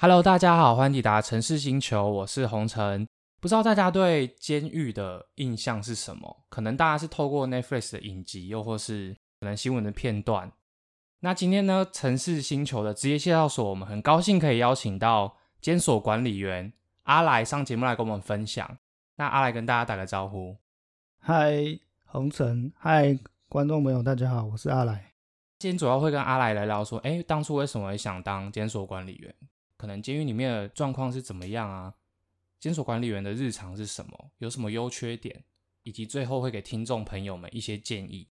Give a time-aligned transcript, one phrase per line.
[0.00, 3.04] Hello，大家好，欢迎抵达城市星球，我是红尘。
[3.40, 6.44] 不知道大家对监狱的印象是什么？
[6.48, 10.52] 可能大家是透过 Netflix 的影集，又或是可能新闻的片段。
[11.18, 18.78] 那今天呢，城市星球的职业介绍所，我们很高兴可以邀请到监所管理员阿来上节目来跟我们分享。
[19.16, 20.56] 那阿来跟大家打个招呼。
[21.18, 21.56] 嗨，
[22.04, 25.14] 红尘，嗨，观众朋友，大家好，我是阿来。
[25.58, 29.34] 今天主要会跟阿来聊聊说，哎，当初为什么会想当监所管理员？
[29.78, 31.94] 可能监狱里面的状况是怎么样啊？
[32.58, 34.30] 监所管理员的日常是什么？
[34.38, 35.44] 有什么优缺点？
[35.84, 38.28] 以及最后会给听众朋友们一些建议。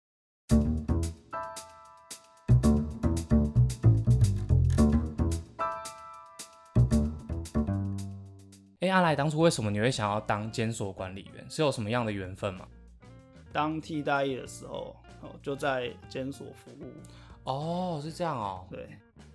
[8.79, 11.45] 哎，阿来，当初为什么你会想要当监所管理员？
[11.49, 12.65] 是有什么样的缘分吗？
[13.51, 16.85] 当替代役的时候，哦，就在监所服务。
[17.43, 18.65] 哦，是这样哦。
[18.71, 18.87] 对，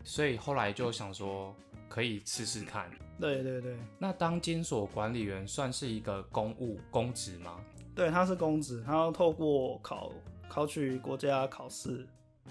[0.03, 1.55] 所以后来就想说
[1.89, 2.91] 可以试试看。
[3.19, 7.61] 对对对，那当监所管理员算是一个公务公职吗？
[7.95, 10.13] 对，他是公职，他要透过考
[10.49, 12.07] 考取国家考试。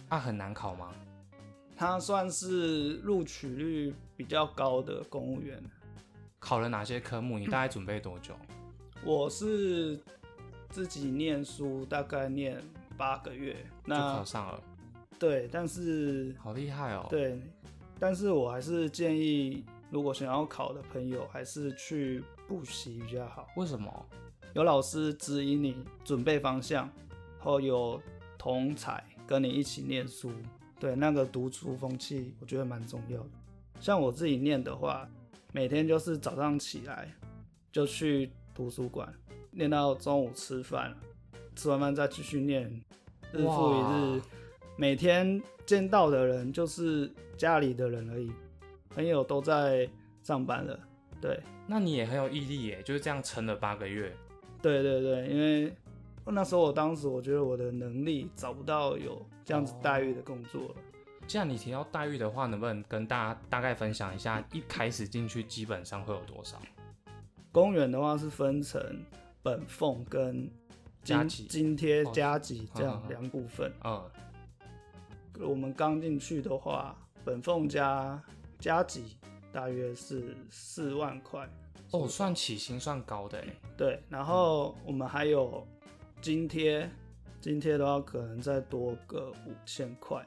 [0.10, 0.94] 他很难考吗？
[1.76, 5.62] 他算是录取率比较高的公务员。
[6.40, 7.40] 考了哪些科目？
[7.40, 8.36] 你大概准备多久？
[9.04, 10.00] 我是
[10.70, 12.62] 自己念书，大概念
[12.98, 14.62] 八个月，那考上了。
[15.18, 17.08] 对，但是好厉害哦。
[17.10, 17.40] 对，
[18.00, 23.48] 但是我还是建议，如果想要考的朋友，还是去补习比较好。
[23.56, 24.06] 为什么？
[24.54, 26.90] 有老师指引你准备方向，
[27.38, 28.02] 然后有
[28.38, 30.32] 同才跟你一起念书，
[30.80, 33.30] 对那个读书风气，我觉得蛮重要的。
[33.80, 35.08] 像我自己念的话。
[35.54, 37.12] 每天就是早上起来
[37.72, 39.12] 就去图书馆
[39.50, 40.96] 念到中午吃饭，
[41.56, 42.70] 吃完饭再继续念，
[43.32, 44.22] 日复一日。
[44.80, 48.32] 每天见到的人就是家里的人而已，
[48.90, 49.90] 朋友都在
[50.22, 50.80] 上班了。
[51.20, 54.16] 对，那你也很有毅力耶，就是这样撑了八个月。
[54.62, 55.74] 对对对，因为
[56.26, 60.76] 那时候我当时我觉得我的能力找不到有这样子待遇的工作了。
[61.26, 66.62] 既然你提到待遇的话，能不能跟大家大概分享一下，一开始进去基本上会有多少？
[67.52, 68.80] 公园的话是分成
[69.42, 70.48] 本俸跟
[71.04, 73.72] 加级、津贴、加级这样两部分。
[73.84, 74.04] 嗯，
[75.42, 78.22] 我们刚进去的话，本凤加
[78.60, 79.18] 加级
[79.52, 81.48] 大约是四万块。
[81.92, 83.48] 哦，算起薪算高的哎。
[83.78, 85.66] 对，然后我们还有
[86.22, 86.90] 津贴，
[87.40, 90.26] 津贴的话可能再多个五千块。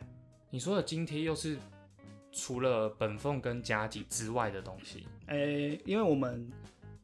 [0.49, 1.59] 你说的津贴又是
[2.33, 5.07] 除了本俸跟加级之外的东西？
[5.27, 6.51] 哎，因为我们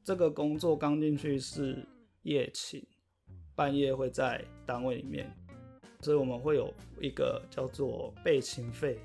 [0.02, 1.86] 这个工作刚进去是
[2.22, 2.84] 夜勤，
[3.54, 5.30] 半夜会在单位里面，
[6.06, 8.96] 所以我们会有一个叫做备勤费，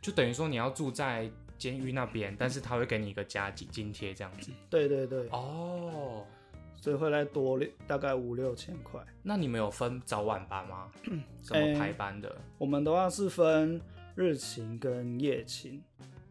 [0.00, 4.50] 就等于说你要住在监狱那边，但是他会给你一个加急津贴这样子。
[4.68, 5.28] 对对对。
[5.28, 6.26] 哦。
[6.74, 9.00] 所以会来多大概五六千块。
[9.22, 10.90] 那你们有分早晚班吗？
[11.40, 12.36] 怎么排班的？
[12.58, 13.80] 我们的话是分
[14.16, 15.80] 日勤跟夜勤。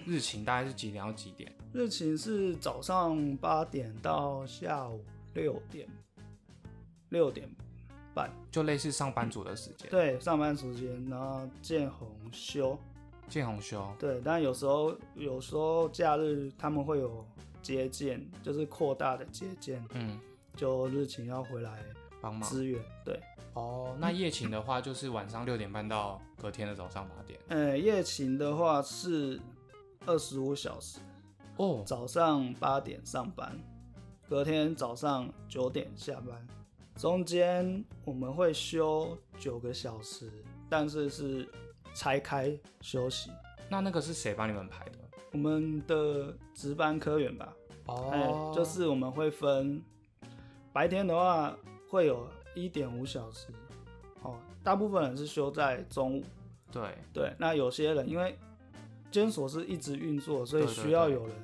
[0.05, 1.49] 日勤大概是几点到几点？
[1.71, 5.01] 日勤是早上八点到下午
[5.33, 5.88] 六点，
[7.07, 7.49] 六点
[8.13, 9.89] 半，就类似上班族的时间。
[9.89, 12.77] 对，上班时间，然后见红休。
[13.27, 13.88] 见红休。
[13.99, 17.25] 对，但有时候有时候假日他们会有
[17.61, 19.85] 接见，就是扩大的接见。
[19.94, 20.19] 嗯。
[20.57, 21.79] 就日勤要回来
[22.19, 23.17] 帮忙支援，对。
[23.53, 27.39] 哦，那夜勤的话就是晚上六点半到隔天的早上八点。
[27.47, 29.39] 呃，夜勤的话是
[30.05, 31.00] 二十五小时，
[31.55, 33.57] 哦，早上八点上班，
[34.27, 36.45] 隔天早上九点下班，
[36.96, 40.31] 中间我们会休九个小时，
[40.69, 41.47] 但是是
[41.94, 43.31] 拆开休息。
[43.69, 44.91] 那那个是谁帮你们排的？
[45.31, 47.53] 我们的值班科员吧。
[47.88, 49.81] 哦，就是我们会分。
[50.74, 51.54] 白天的话
[51.89, 52.25] 会有
[52.56, 53.48] 一点五小时，
[54.21, 56.24] 哦，大部分人是休在中午。
[56.71, 58.38] 对对，那有些人因为
[59.12, 61.36] 监所是一直运作，所以需要有人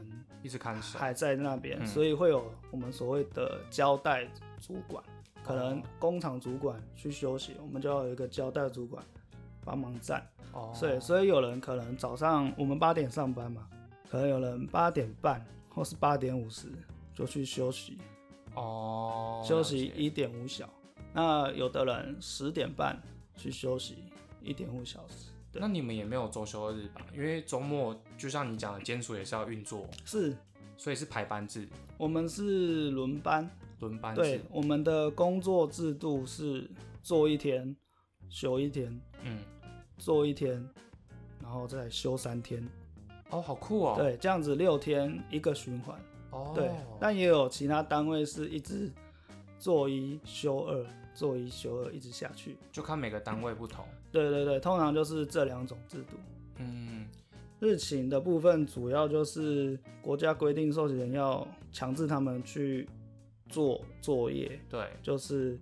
[0.41, 4.25] 一直看守，还在那边，所以会有我们所谓的交代
[4.61, 5.03] 主管，
[5.47, 9.01] 可能工厂主管去休息，我们就要有一个交代主管
[9.63, 10.27] 帮忙站。
[10.51, 13.67] 哦，所以所以有人可能早上我们八点上班嘛，
[14.09, 16.67] 可能有人八点半或是八点五十
[17.13, 17.97] 就去休息。
[18.55, 20.69] 哦，休息一点五小，
[21.13, 23.01] 那有的人十点半
[23.35, 24.03] 去休息
[24.41, 25.31] 一点五小时。
[25.53, 27.01] 那你们也没有周休日吧？
[27.15, 30.35] 因为周末就像你讲的，监所也是要运作，是，
[30.75, 31.67] 所以是排班制。
[31.97, 33.49] 我们是轮班，
[33.79, 34.15] 轮班。
[34.15, 36.69] 对，我们的工作制度是
[37.01, 37.75] 做一天
[38.29, 39.39] 休一天，嗯，
[39.97, 40.67] 做一天，
[41.41, 42.65] 然后再休三天。
[43.29, 45.99] 哦，好酷哦。，对，这样子六天一个循环。
[46.31, 46.69] 哦，对，
[46.99, 48.91] 但也有其他单位是一直
[49.57, 52.57] 做一休二，做一休二，一直下去。
[52.71, 53.85] 就看每个单位不同。
[54.11, 56.17] 对对对，通常就是这两种制度。
[56.57, 57.07] 嗯，
[57.59, 62.87] 日勤的部分主要就是国家规定受刑人要强制他们去
[63.49, 65.59] 做作业，对，就是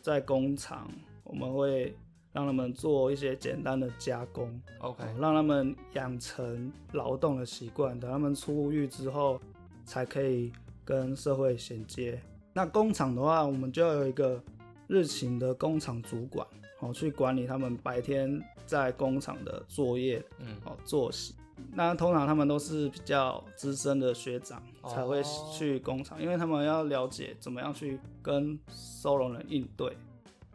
[0.00, 0.90] 在工厂
[1.24, 1.94] 我们会
[2.32, 9.40] 让他们做一些简单的加工，OK，哦让他们养成劳动的习惯，等他们出狱之后
[9.84, 10.52] 才可以
[10.84, 12.20] 跟社会衔接。
[12.52, 14.42] 那工厂的话，我们就要有一个
[14.86, 16.46] 日勤的工厂主管，
[16.80, 21.34] 哦，去管理他们白天在工厂的作业，嗯，哦，作息。
[21.72, 24.62] 那通常他们都是比较资深的学长。
[24.77, 29.96] 哦才会去工厂，因为他们要了解怎么样去跟收容人应对。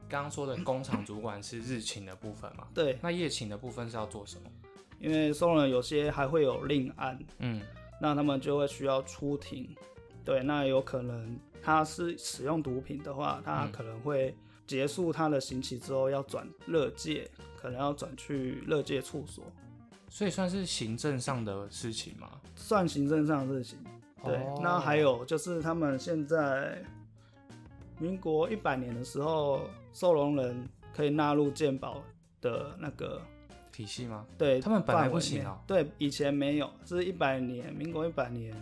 [0.10, 2.68] 刚刚说的工厂主管是日勤的部分嘛？
[2.74, 4.50] 对，那夜勤的部分是要做什么？
[5.00, 7.62] 因为收容人有些还会有另案，嗯，
[8.00, 9.76] 那他们就会需要出庭。
[10.24, 14.36] 对，那有可能他是使用毒品的话，他嗯可能会
[14.66, 19.44] 结束他的刑期之后要转乐界，可能要转去乐界处所，
[20.10, 22.40] 所以算是行政上的事情吗？
[22.56, 23.80] 算行政上的事情。
[24.24, 26.82] 对，哦那还有就是他们现在
[28.00, 29.62] 民国一百年的时候，
[29.94, 32.02] 收容人可以纳入健保
[32.42, 33.22] 的那个
[33.72, 34.26] 体系吗？
[34.38, 38.56] 对，他们本来不行啊对，以前没有，是一百年，民国一百年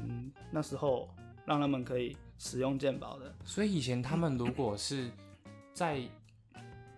[0.49, 1.09] 那时候
[1.45, 3.33] 让他们可以使用健保的。
[3.43, 5.09] 所以以前他们如果是
[5.73, 6.01] 在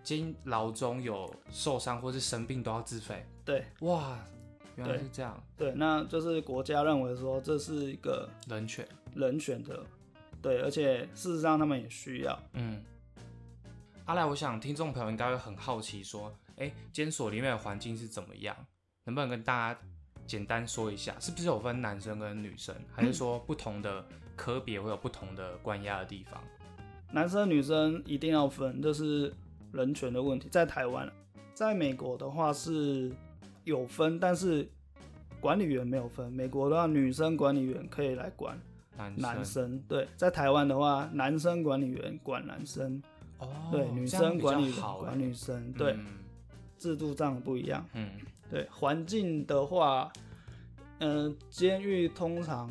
[0.02, 3.26] 监牢中有受伤或是生病，都要自费。
[3.44, 4.18] 对哇，
[4.76, 8.86] 原来是这样，对，那就是国家认为说这是一个人权。
[9.14, 9.84] 人权的，
[10.42, 12.36] 对，而且事实上他们也需要。
[12.54, 12.82] 嗯，
[14.06, 18.56] 阿来，我想听众朋友应该会很好奇，说，哎、监所里面的环境是怎么样？
[19.04, 19.80] 能不能跟大家
[20.26, 21.14] 简单说一下？
[21.20, 24.04] 是不是有分男生跟女生，还是说不同的
[24.34, 26.42] 科别会有不同的关押的地方？
[27.12, 29.32] 男生女生一定要分，这是
[29.70, 30.48] 人权的问题。
[30.48, 31.08] 在台湾，
[31.54, 33.14] 在美国的话是
[33.64, 34.68] 有分，但是
[35.40, 36.32] 管理员没有分。
[36.32, 38.58] 美国的话，女生管理员可以来管
[39.16, 39.78] 男生。
[39.88, 43.02] 对，在台湾的话，男生管理员管男生，
[43.38, 46.06] 哦，对，女生管理员管欸女生，对，嗯。
[46.76, 47.84] 制度上不一样。
[47.94, 48.10] 嗯。
[48.50, 50.12] 对，环境的话，
[50.98, 52.68] 嗯、监狱通常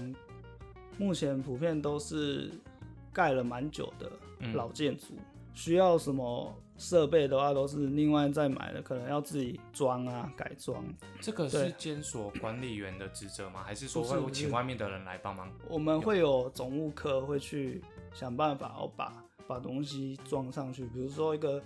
[0.97, 2.51] 目前普遍都是
[3.11, 4.53] 盖了蛮久的嗯。
[4.53, 5.15] 老建筑，
[5.53, 10.83] 需要什么设备的话，都是另外再买的，可能要自己装啊、改装。
[11.21, 13.63] 这个是监所管理员的职责吗？
[13.63, 15.51] 还是说会请外面的人来帮忙？
[15.69, 17.81] 我们会有总务科会去
[18.13, 21.59] 想办法，哦，把把东西装上去，比如说一个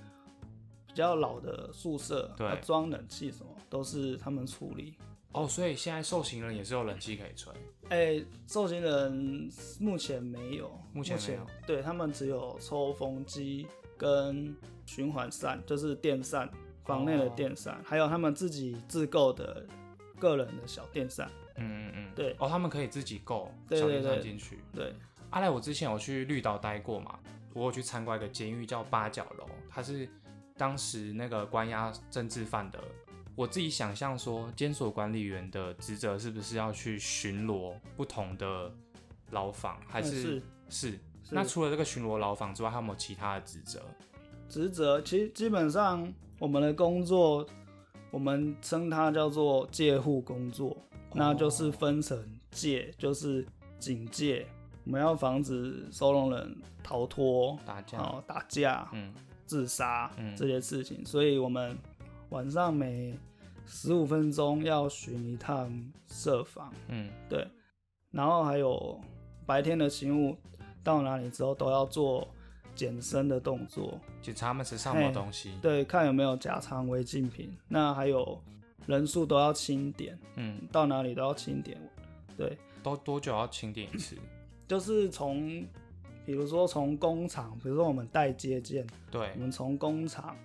[0.85, 4.95] 比较老的宿舍，对要装冷气什么，都是他们处理。
[5.33, 7.53] 哦，所以现在受刑人也是有冷气可以吹。
[7.89, 9.49] 哎、受刑人
[9.79, 13.67] 目前没有，目前没有对他们只有抽风机
[13.97, 14.55] 跟
[14.87, 16.49] 循环扇，就是电扇，
[16.83, 19.63] 房内的哦电扇，还有他们自己自购的
[20.17, 21.29] 个人的小电扇。
[21.57, 24.59] 嗯嗯嗯，对哦，他们可以自己购小电扇进去。
[24.73, 24.93] 对，
[25.29, 27.19] 阿赖，我之前有去绿岛待过嘛，
[27.53, 30.07] 我有去参观一个监狱叫八角楼，它是
[30.55, 32.79] 当时那个关押政治犯的。
[33.35, 38.73] 我自己想象说，监所管理员的职责是不是要去巡逻不同的
[39.29, 40.99] 牢房，还是、嗯是是？
[41.23, 43.83] 是那除了这个巡逻牢房之外，还有没有其他的职责？
[44.49, 47.45] 职责其实基本上我们的工作，
[48.11, 50.75] 我们称它叫做戒护工作，
[51.13, 52.17] 那就是分成
[52.51, 53.45] 戒，就是
[53.77, 54.47] 警戒，
[54.85, 57.97] 我们要防止收容人逃脱、打架？
[57.99, 59.13] 哦打架、嗯，
[59.45, 60.35] 自杀嗯。
[60.35, 61.77] 这些事情，所以我们
[62.29, 63.13] 晚上每
[63.65, 65.69] 十五分钟要巡一趟
[66.07, 67.45] 设防，嗯，对，
[68.11, 68.99] 然后还有
[69.45, 70.37] 白天的勤务
[70.83, 72.27] 到哪里之后都要做
[72.77, 75.51] 检身的动作，检查他们身上有没有东西。
[75.61, 78.41] 对，看有没有假藏违禁品，那还有
[78.85, 81.77] 人数都要清点，嗯，到哪里都要清点，
[82.37, 84.15] 对，都多久要清点一次？
[84.65, 85.65] 就是从。
[86.25, 89.31] 比如说从工厂，比如说我们带接见，对。
[89.35, 90.35] 我，们从工厂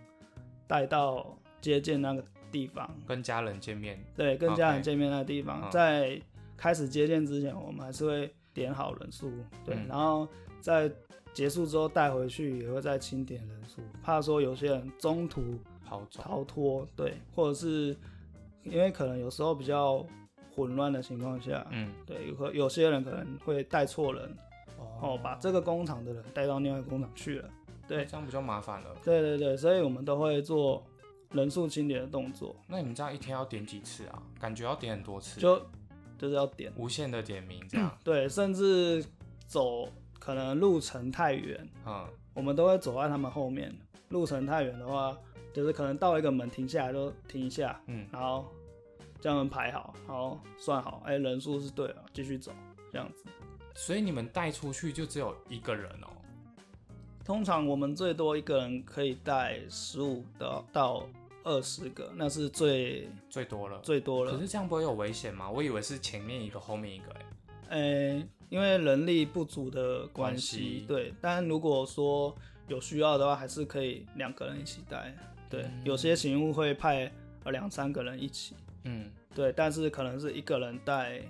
[0.65, 4.01] 带到接见那个地方，跟家人见面。
[4.15, 5.61] 对，跟家人见面那个地方。
[5.61, 6.23] 嗯在
[6.57, 9.29] 开始接见之前，我们还是会点好人数，
[9.65, 9.89] 对，嗯。
[9.89, 10.29] 然后
[10.61, 10.89] 在
[11.33, 15.43] 结束之后带回去也会再清点人数，怕说有些人中途
[15.85, 16.03] 逃。
[16.11, 17.95] 逃脱，对，或者是
[18.65, 20.05] 因为可能有时候比较
[20.55, 24.37] 混乱的情况下，嗯，对，有有些人可能会带错人，
[25.01, 27.51] 哦，把这个工厂的人带到另外一个工厂去了，
[27.87, 28.97] 对，这样比较麻烦了。
[29.05, 30.83] 对对对，所以我们都会做
[31.31, 32.57] 人数清点的动作。
[32.67, 34.23] 那你们这样一天要点几次啊？
[34.41, 35.41] 感觉要点很多次。
[35.41, 35.61] 就
[36.17, 39.05] 就是要点，无限的点名这样，对，甚至
[39.47, 39.87] 走
[40.25, 43.77] 可能路程太远，嗯，我们都会走在他们后面。
[44.11, 45.19] 路程太远的话，
[45.53, 48.47] 就是可能到一个门停下来就停一下，嗯然后
[49.21, 52.53] 将他们排好，然后算好，哎、人数是对了，继续走
[52.93, 53.25] 这样子。
[53.75, 56.07] 所以你们带出去就只有一个人哦、
[57.25, 61.09] 通常我们最多一个人可以带十五到到
[61.43, 63.81] 二十个，那是最最多了。
[63.81, 64.31] 最多了。
[64.31, 65.51] 可是这样不会有危险吗？
[65.51, 67.13] 我以为是前面一个，后面一个、
[67.71, 71.15] 欸，呃、因为人力不足的关关系系，对。
[71.23, 72.37] 但如果说
[72.69, 75.17] 有需要的话，还是可以两个人一起带。
[75.49, 77.11] 对，嗯有些勤务会派
[77.45, 78.55] 呃两三个人一起，
[78.85, 81.23] 嗯对，但是可能是一个人带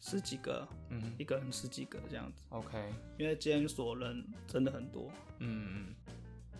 [0.00, 2.78] 十几个，嗯一个人十几个这样子，，OK，
[3.16, 5.10] 因为监所人真的很多。
[5.38, 5.94] 嗯嗯。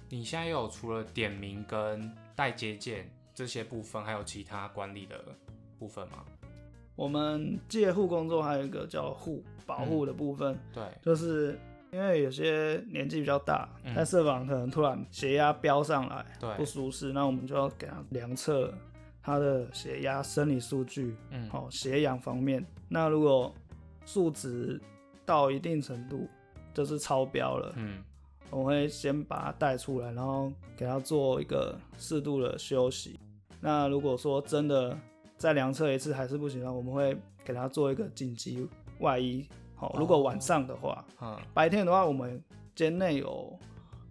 [0.09, 5.23] 你现在有除了点名跟带接见这些部分，还有其他管理的
[5.79, 6.25] 部分吗？
[6.97, 11.59] 我们借护工作还有一个叫护保护的部分，对，就是
[11.93, 13.95] 因为有些年纪比较大，嗯。
[13.95, 16.53] 在社房可能突然血压飙上来，对。
[16.57, 18.73] 不舒适，那我们就要给他量测
[19.23, 22.67] 他的血压、生理数据，嗯，哦，血氧方面。
[22.89, 23.55] 那如果
[24.05, 24.81] 数值
[25.25, 26.27] 到一定程度，
[26.73, 28.03] 就是超标了，嗯。
[28.49, 33.19] 我会先把他带出来，然后给他做一个适度的休息。
[33.61, 34.97] 那如果说真的
[35.37, 38.67] 再量测一次还是不行的话，我们会给他做一个紧急
[39.01, 39.47] 外衣。
[39.75, 42.43] 好、如果晚上的话，嗯白天的话我们
[42.75, 43.59] 间内有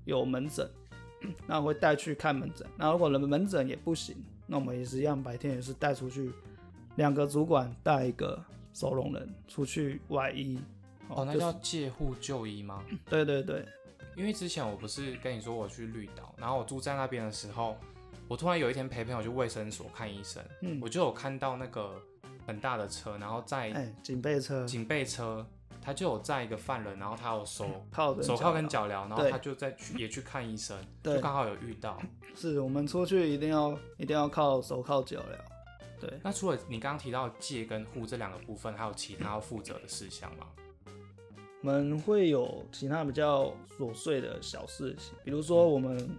[0.05, 0.69] 有门诊，
[1.47, 2.67] 那我会带去看门诊。
[2.77, 4.15] 那如果门门诊也不行，
[4.45, 6.31] 那我们也是一样，白天也是带出去，
[6.97, 8.39] 两个主管带一个
[8.73, 10.59] 收容人出去外衣。
[11.09, 12.83] 哦，那就是叫借护就医吗？
[13.09, 13.65] 对对对，
[14.15, 17.75] 因为之前我不是跟你说我去绿岛，然后我住在那边的时候，
[18.27, 22.01] 我突然有一天陪朋友去卫生所看医生，嗯我，就有看到那个
[22.47, 25.45] 很大的车，然后在哎，警备车警备车，
[25.79, 32.01] 他就有载一个犯人，然后他有手靠着手铐跟脚脚镣，然后对他就在去也去看医生，对就刚好有遇到。
[32.33, 40.47] 是我们出去一定要一定要靠手铐脚镣，对，那除了你刚刚提到戒跟护这两个部分，还有其他要负责的事项吗？
[41.61, 46.17] 我们会有其他比较琐碎的小事情，比如说我们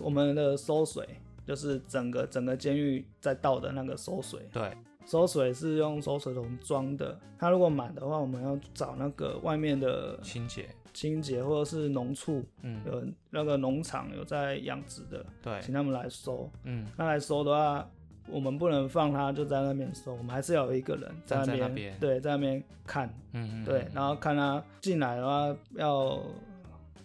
[0.00, 1.06] 我们的收水，
[1.50, 4.72] 就是整个整个监狱在倒的那个收水，对，
[5.04, 16.48] 收水是用收水桶装的，它如果满的话，我们要找那个外面的清洁，清洁或者是农畜嗯，有那个农场有在养殖的，对，请他们来收。
[16.62, 17.90] 嗯，那来收的话，
[18.28, 26.22] 我们不能放他就在那边收，我们还是要有一个人在那边，对，在那边看，嗯嗯，对嗯，然后看他进来的话要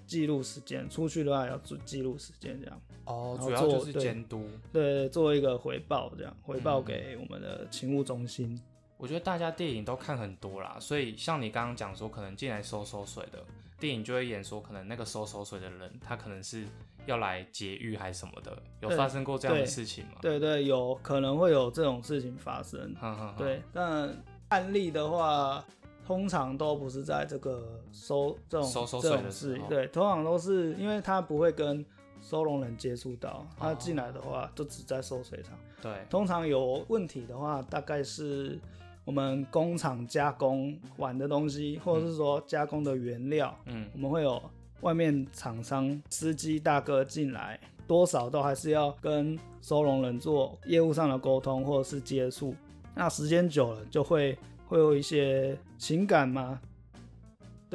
[0.06, 4.48] 记录时间，出去的话要记记录时间，这样，哦，主要就是监督。
[4.72, 8.60] 对，做一个回报，这样回报嗯给我们的勤务中心。
[8.98, 13.44] 我觉得大家电影都看很多啦，所以像你刚刚讲说，可能进来收收水的
[13.80, 16.66] 电影就会演说，可能那个收收水的人，他可能是
[17.06, 20.14] 要来劫狱还是什么的，有对发生过这样的事情吗？
[20.22, 22.96] 对对，有可能会有这种事情发生。
[23.38, 24.16] 对，但
[24.48, 25.64] 案例的话，
[26.08, 31.86] 通常都不是在这个收这种收收水的，事对，通常都是因为他不会跟
[32.28, 35.56] 收容人接触到，他哦进来的话就只在收水厂。
[35.80, 38.60] 对，通常有问题的话，大概是
[39.04, 44.42] 我们工厂加工完的东西，或者是说加工的原料，嗯我们会有
[44.82, 52.56] 外面厂商司机大哥进来，多少都还是要跟收容人做业务上的沟通或者是接触。
[52.96, 54.36] 那时间久了，就会
[54.68, 56.60] 会有一些情感嘛。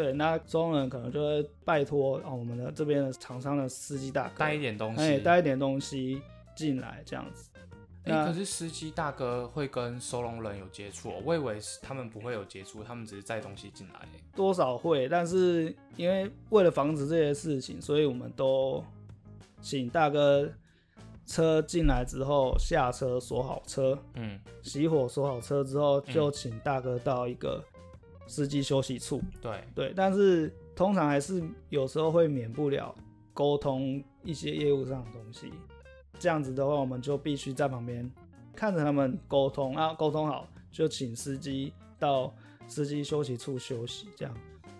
[0.00, 6.22] 对，那收容人可能就会拜托哦，我们的这边的厂商的司机大哥带一点东西，哎，带一点东西
[6.56, 7.50] 进来这样子。
[8.04, 14.08] 哎、那可是司机大哥会跟收容人有接触哦、我以为是他们不会有接触，他们只是载东西进来。
[14.34, 18.82] 多少会，但是因为为了防止这些事情，所以我们都
[19.60, 20.50] 请大哥
[21.26, 27.62] 车进来之后下车锁好车，嗯，熄火锁好车之后，就请大哥到一个
[28.30, 29.20] 司机休息处。
[29.42, 32.94] 对，对，但是通常还是有时候会免不了
[33.34, 35.52] 沟通一些业务上的东西。
[36.18, 38.08] 这样子的话，我们就必须在旁边
[38.54, 42.32] 看着他们沟通啊，沟通好就请司机到
[42.68, 44.34] 司机休息处休息，这样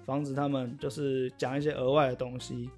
[0.05, 2.71] 防止他们就是讲一些额外的东西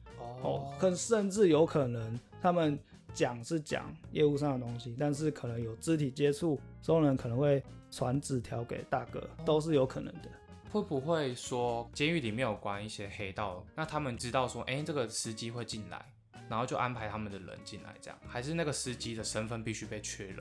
[0.42, 2.78] 哦，更甚至有可能他们
[3.12, 10.30] 讲是讲业务上的东西，但是可能有肢体接触，收容人可能会传纸条给大哥，都是有可能的。
[10.72, 16.02] 会不会说监狱里面有关一些黑道，那他们知道说，哎、这个司机会进来，
[16.48, 20.38] 然后就安排他们的人进来，这样，还是那个司机的身份必须被确认？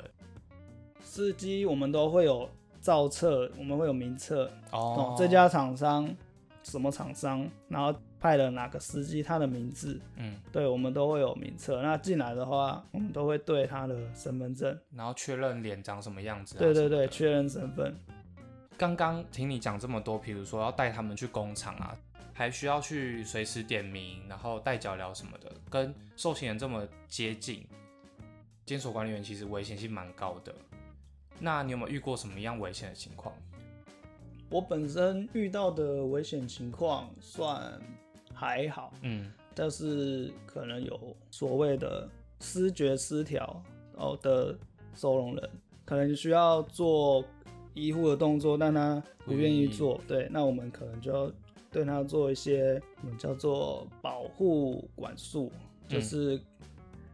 [1.01, 6.09] 司机我们都会有造册，我们会有名册哦哦，，这家厂商
[6.63, 11.81] 什么厂商，然后派了哪个司机，他的名字，嗯，对我们都会有名册。
[11.81, 17.93] 那进来的话，我们都会对他的身份证，然后确认脸长什么样子、啊，对对对，确认身份。
[18.81, 21.95] 刚刚听你讲这么多，比如说要带他们去工厂啊，
[22.33, 27.63] 还需要去随时点名，然后带脚镣什么的，跟受刑人这么接近，
[28.65, 30.51] 监所管理员其实危险性蛮高的。
[31.39, 33.35] 那你有没有遇过什么样危险的情况？
[34.49, 37.79] 我本身遇到的危险情况算
[38.33, 42.09] 还好，嗯，但是可能有所谓的
[42.39, 43.61] 视觉失调
[43.93, 44.57] 哦的
[44.95, 45.49] 收容人，
[45.85, 47.23] 可能需要做
[47.73, 51.31] 医护的动作，但他不愿意做，对，那我们可能就要
[51.71, 55.51] 对他做一些我们叫做保护管束，
[55.87, 56.39] 就是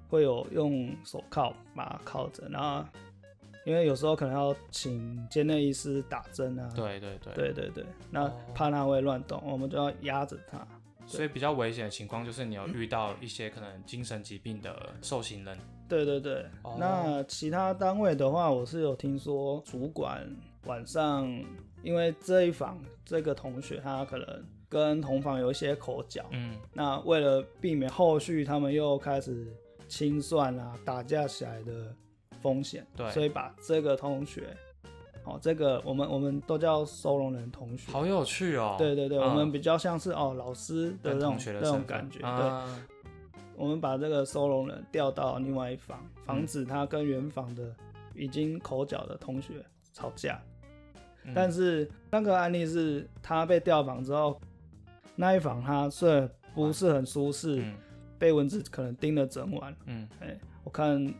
[0.09, 2.83] 会有用手铐把他铐着，然后
[3.65, 8.33] 因为有时候可能要请监内医师打针啊，对对对，对对对，那哦。
[8.55, 10.65] 怕他会乱动，我们就要压着他。
[11.05, 16.75] 所以比较危险的情况就是你有遇到一些可能精神疾病的受刑人，对对对，哦。
[16.77, 20.29] 那其他单位的话，我是有听说主管
[20.65, 21.27] 晚上，
[21.81, 29.47] 因为这一房这个同学他可能跟同房有一些口角，嗯，那为了避免后续他们又开始
[29.87, 31.95] 清算啊、打架起来的
[32.41, 33.09] 风险，对。
[33.11, 34.55] 所以把这个同学，
[35.23, 38.75] 哦，这个我们我们都叫收容人同学，好有趣哦。
[38.77, 39.29] 对对对，嗯。
[39.29, 42.27] 我们比较像是哦老师的跟那种那种感觉，对。
[42.27, 42.87] 啊。
[43.55, 47.75] 我们把这个收容人调到另外一房，防止他跟原房的
[48.13, 49.65] 已经口角的同学
[49.97, 50.39] 吵架。
[51.23, 54.39] 嗯但是那个案例是他被调房之后，
[55.15, 57.75] 那一房他虽然不是很舒适，嗯
[58.17, 59.75] 被蚊子可能叮了整晚。
[59.85, 61.13] 嗯哎、我看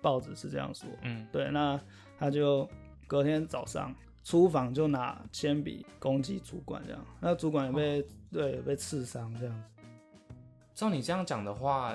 [0.00, 0.88] 报纸是这样说。
[1.02, 1.80] 嗯，对，那
[2.18, 2.68] 他就
[3.06, 10.34] 隔天早上出房就拿铅笔攻击主管，这样，那主管也被、哦对也被刺伤这样子。
[10.74, 11.94] 照你这样讲的话，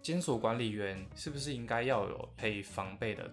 [0.00, 3.30] 监所管理员是不是应该要有可以防备的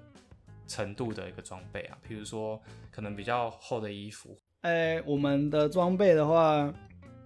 [0.68, 1.98] 程度的一个装备啊？
[2.08, 6.74] 比如说可能比较厚的衣服，哎、我们的装备的话，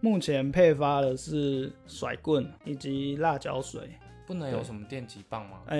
[0.01, 3.89] 目前配发的是甩棍以及辣椒水。
[4.25, 5.61] 不能有什么电击棒吗？
[5.67, 5.77] 哎、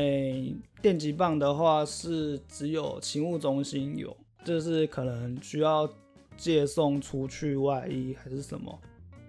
[0.81, 4.15] 电击棒的话是只有勤务中心有，
[4.45, 5.89] 就是可能需要
[6.37, 8.79] 借送出去外衣还是什么。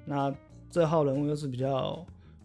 [0.05, 0.33] 那
[0.71, 1.97] 这号人物又是比较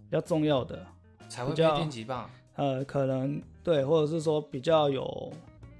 [0.09, 0.83] 比较重要的，
[1.29, 2.27] 才会配比较电击棒。
[2.55, 5.31] 呃，可能对，或者是说比较有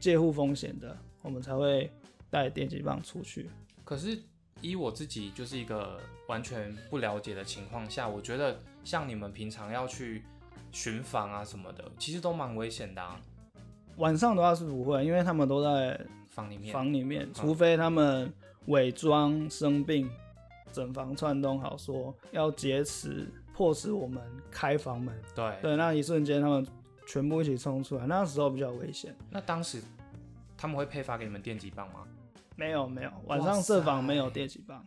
[0.03, 1.89] 介护风险的，我们才会
[2.29, 3.49] 带电击棒出去。
[3.85, 4.21] 可是
[4.59, 10.21] 依我自己就是一个完全不了解的情况下，我觉得像你们平常要去
[10.73, 13.17] 巡访啊什么的，其实都蛮危险的啊。
[13.95, 18.29] 晚上的话是不会，因为他们都在房里面，房里面，除非他们
[18.65, 20.09] 伪装生病，
[20.73, 25.15] 整房串通好说要劫持，迫使我们开房门。
[25.33, 26.67] 对对，那一瞬间他们
[27.05, 29.15] 全部一起冲出来，那时候比较危险。
[29.29, 29.81] 那当时
[30.57, 32.05] 他们会配发给你们电击棒吗？
[32.55, 34.85] 没有没有，晚上设防没有电击棒，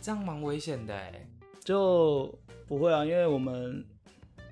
[0.00, 1.26] 这样蛮危险的哎。
[1.60, 2.32] 就
[2.68, 3.84] 不会啊，因为我们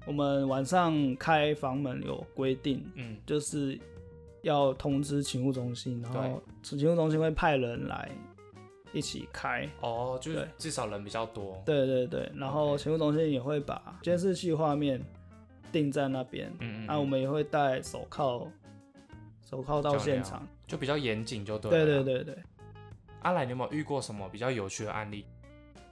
[0.04, 3.78] 我们晚上开房门有规定，嗯，就是
[4.42, 8.10] 要通知勤务中心，然后勤务中心会派人来
[8.92, 9.68] 一起开。
[9.80, 11.62] 哦，就至少人比较多。
[11.64, 15.00] 对对对，然后勤务中心也会把监视器画面
[15.74, 18.46] 定在那边，嗯嗯，那、我们也会戴手铐，
[19.42, 20.46] 手铐到现场。
[20.68, 22.04] 就比较严谨，就对对了。
[22.04, 22.14] 对。
[22.14, 22.38] 对对，
[23.22, 25.24] 阿来，你有没有遇过什么比较有趣的案例？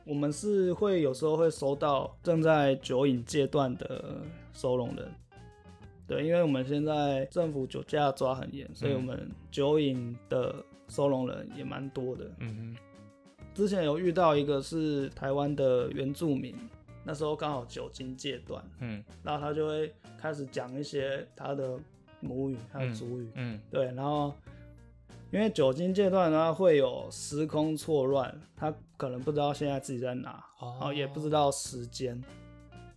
[0.05, 5.13] 我们是会有时候会收到正在酒瘾阶段的收容人。
[6.07, 10.55] 对，因为我们现在政府酒驾抓很严，所以嗯我们酒瘾的
[10.89, 12.31] 收容人也蛮多的。
[12.39, 12.77] 嗯
[13.55, 16.57] 之前有遇到一个是台湾的原住民，
[17.05, 19.03] 那时候刚好酒精戒断，嗯。
[19.23, 21.79] 然后他就会开始讲一些他的
[22.21, 23.61] 母语、他的主语，嗯。
[23.71, 24.33] 对，然后
[25.31, 30.77] 因为酒精戒断的话会有时空错乱，他可能不知道现在自己在哪，哦。
[30.79, 32.23] 然后也不知道时间，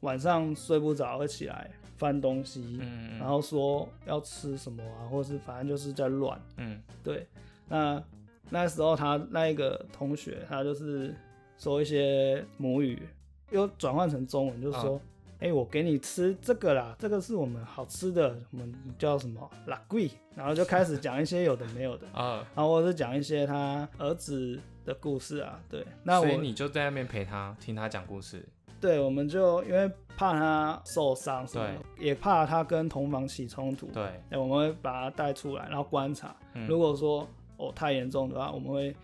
[0.02, 6.82] 晚上睡不着会起来翻东西，嗯，然后说要吃什么啊，或是反正就是在乱，嗯。
[7.04, 7.26] 对，
[7.68, 8.04] 那
[8.50, 11.16] 那时候他那一个同学，他就是
[11.58, 13.02] 说一些母语，
[13.52, 15.00] 又转换成中文，就是说，
[15.40, 28.44] 哎、我给你吃这个啦，这个是我们好吃的，我们叫什么拉贵，然后就开始讲一些有的没有的， 啊，然后或者是讲一些他儿子的故事啊，对，那我所以你就在那边陪他听他讲故事。
[28.82, 36.36] 对，我们就因为怕他受伤什么，也怕他跟同房起冲突，对，哎，我们会把他带出来，然后观察。
[36.54, 36.68] 嗯。
[36.68, 37.28] 如果说
[37.58, 38.96] 哦太严重的话，我们会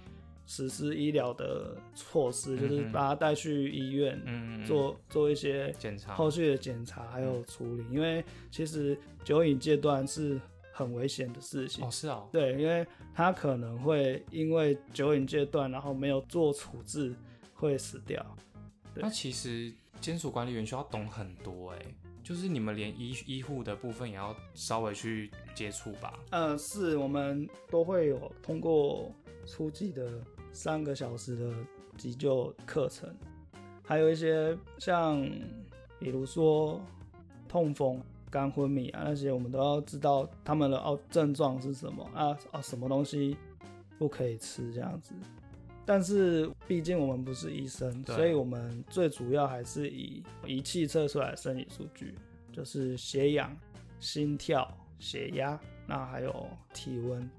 [0.51, 10.37] 实施医疗的措施，就是把他带去医院嗯，嗯做做一些检查，后续的检查还有处理，因为其实酒瘾戒断是
[10.73, 11.85] 很危险的事情。
[11.85, 12.85] 哦是哦，对，因为
[13.15, 17.15] 他可能会因为酒瘾戒断，然后没有做处置，
[17.53, 18.21] 会死掉。
[18.93, 21.79] 那其实监所管理员需要懂很多哎，
[22.21, 26.19] 就是你们连医医护的部分也要稍微去接触吧。
[26.31, 29.09] 呃，是我们都会有通过
[29.47, 30.21] 初级的
[30.53, 31.53] 三个小时的
[31.97, 33.13] 急救课程，
[33.83, 35.21] 还有一些像
[35.99, 36.81] 比如说
[37.47, 43.37] 痛风、肝昏迷啊那些，我们都要知道他们的哦症状是什么啊啊什么东西
[43.97, 45.13] 不可以吃这样子。
[45.85, 52.15] 但是毕竟我们不是医生，所以我们最主要还是以仪器测出来的生理数据，
[52.53, 53.55] 就是血氧、
[53.99, 57.29] 心跳、血压，那还有体温。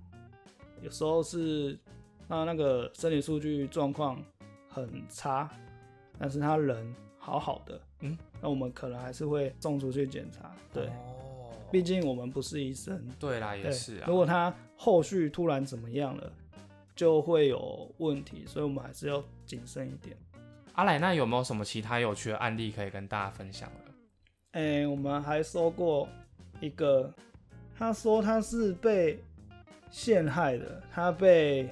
[0.83, 1.79] 有时候是
[2.28, 4.22] 那那个生理数据状况
[4.68, 5.50] 很差，
[6.18, 10.54] 但是他人好好的，嗯，那我们可能还是会送出去检查。
[10.72, 13.06] 对，哦，毕竟我们不是医生。
[13.18, 14.04] 对啦，也，是啊。
[14.06, 16.32] 如果他后续突然怎么样了，
[16.94, 20.16] 就会有问题，所以我们还是要谨慎一点。
[20.74, 23.92] 阿莱，那有没有什么其他有趣的案例可以跟大家分享的？
[24.52, 26.08] 哎、我们还收过
[26.61, 27.12] 一个，
[27.78, 29.18] 他说他是被
[29.90, 31.70] 陷害的，他被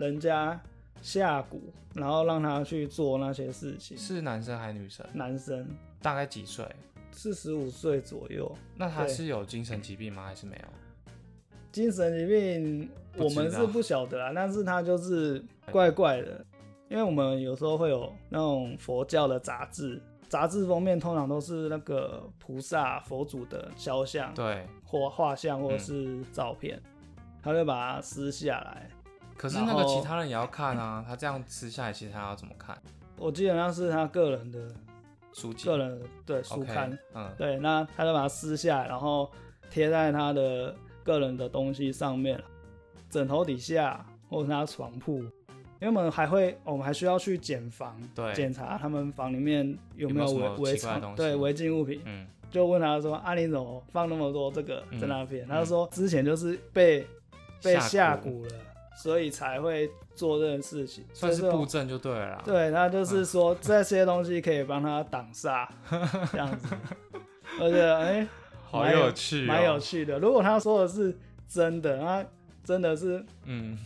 [0.00, 0.60] 人家
[1.02, 1.60] 下蛊，
[1.94, 3.96] 然后让他去做那些事情。
[3.96, 5.06] 是男生还是女生？
[5.12, 5.68] 男生，
[6.00, 6.66] 大概几岁？
[7.12, 10.24] 四十五岁左右，那他是有精神疾病吗？
[10.24, 11.12] 还是没有？
[11.70, 16.44] 精神疾病我们是不晓得啦，但是他就是怪怪的，
[16.88, 24.66] 因为我们有时候会有那种佛教的杂志，杂志封面通常都是那个菩萨、佛祖的肖像，对。
[24.84, 26.80] 或画像或者是照片，
[27.42, 28.88] 他就把它撕下来。
[29.40, 32.76] 可是那个其他人也要看啊，他这样撕下来，其实他要怎么看？
[33.16, 34.68] 我基本上是他个人的
[35.32, 35.64] 书籍。
[35.64, 36.98] 个人的对书刊。
[37.14, 39.32] 嗯，对，那他就把它撕下来，然后
[39.70, 42.38] 贴在他的个人的东西上面，
[43.08, 45.30] 枕头底下或者是他床铺，因
[45.80, 48.34] 为我们还会，我们还需要去检房，对。
[48.34, 51.16] 检查他们房里面有没有违奇怪的东西。
[51.16, 55.00] 常对违禁物品，嗯，就问他说：“啊，你怎么放那么多这个嗯。
[55.00, 57.06] 在那边？”他就说之前就是被
[57.62, 58.50] 被下蛊了，
[58.96, 65.66] 所以才会做这件事情，算是就是布阵就对了啦。，对，他就是说这些东西可以帮他挡煞，
[66.32, 66.76] 这样子。
[67.58, 68.26] 我觉得哎，
[68.64, 70.18] 好有趣、哦，蛮有趣的。
[70.18, 71.16] 如果他说的是
[71.48, 72.24] 真的，那
[72.62, 73.76] 真的是嗯，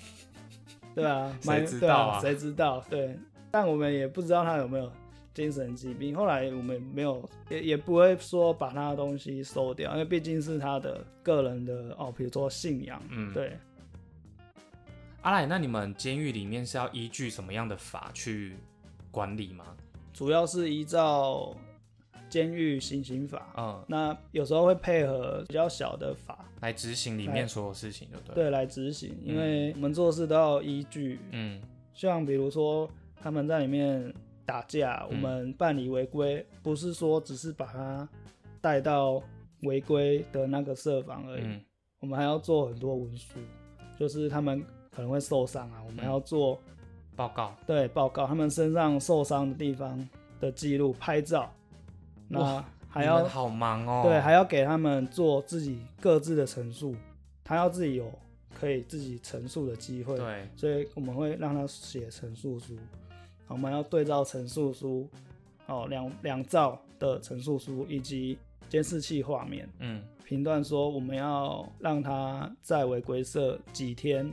[0.94, 2.84] 对啊，谁蛮对知道啊谁知道？
[2.90, 3.18] 对，
[3.50, 4.90] 但我们也不知道他有没有
[5.32, 6.14] 精神疾病。
[6.14, 13.56] 后来我们没有，也也不会说把他的东西收掉，因为毕竟是他的个人的哦，比如说信仰，嗯对。
[15.24, 18.58] 阿赖，那你们监狱里面是要依据什么样的法去
[19.10, 19.64] 管理吗？
[20.12, 21.56] 主要是依照
[22.28, 28.34] 监狱行刑法，嗯，那有时候会配合比较小的法，来执行里面所有事情，就对了。
[28.34, 31.58] 对，来执行，因为我们做事都要依据，嗯，
[31.94, 34.12] 像比如说他们在里面
[34.44, 35.18] 打架，我嗯。
[35.20, 38.06] 们办理违规，不是说只是把他
[38.60, 39.22] 带到
[39.62, 41.64] 违规的那个设防而已，嗯，
[42.00, 43.38] 我们还要做很多文书，
[43.98, 44.62] 就是他们
[44.94, 46.60] 可能会受伤啊，我们嗯要做、
[47.16, 47.54] 报告。
[47.66, 50.08] 对报告他们身上受伤的地方
[50.40, 51.52] 的记录，拍照，
[52.28, 54.02] 那哇还要好忙哦。
[54.04, 56.94] 对，还要给他们做自己各自的陈述，
[57.42, 58.08] 他要自己有
[58.54, 60.16] 可以自己陈述的机会。
[60.16, 62.76] 对，所以我们会让他写陈述书，
[63.48, 65.08] 我们要对照陈述书，
[65.66, 74.32] 哦，两两兆的陈述书以及监视器画面，嗯，评断说我们要让他在违规社几天，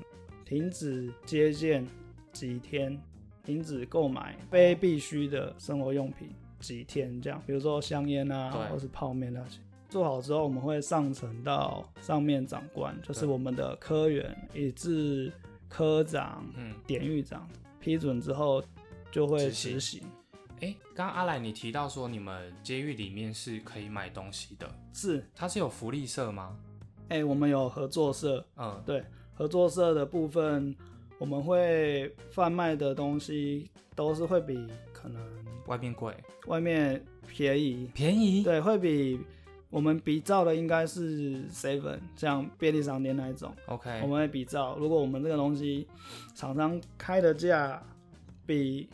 [0.52, 1.88] 停止接见
[2.34, 3.02] 几天，
[3.42, 6.28] 停止购买非必须的生活用品
[6.60, 9.62] 几天，这样，比如说香烟啊，或是泡面那些。
[9.88, 15.32] 做好之后，我们会上呈到上面长官，就是我们的科员以至
[15.70, 17.48] 科长、嗯，典狱长
[17.80, 18.62] 批准之后，
[19.10, 19.72] 就会执行。
[19.76, 20.04] 执行。
[20.60, 26.60] 哎，刚刚阿来你提到说你们监狱里面是可以买东西的，是，它是有福利社吗？
[27.08, 29.02] 哎、我们有合作社，嗯，对
[29.42, 30.76] 合作社的部分，
[31.18, 35.20] 我们会贩卖的东西都是会比可能
[35.66, 38.44] 外面贵，外面便宜，便宜。
[38.44, 39.20] 对，会比
[39.72, 44.78] 我们比照的应该是 Seven 像便利商店那一种，，OK，我们会比照。
[44.80, 45.88] 如果我们这个东西
[46.36, 47.82] 厂商开的价
[48.46, 48.88] 比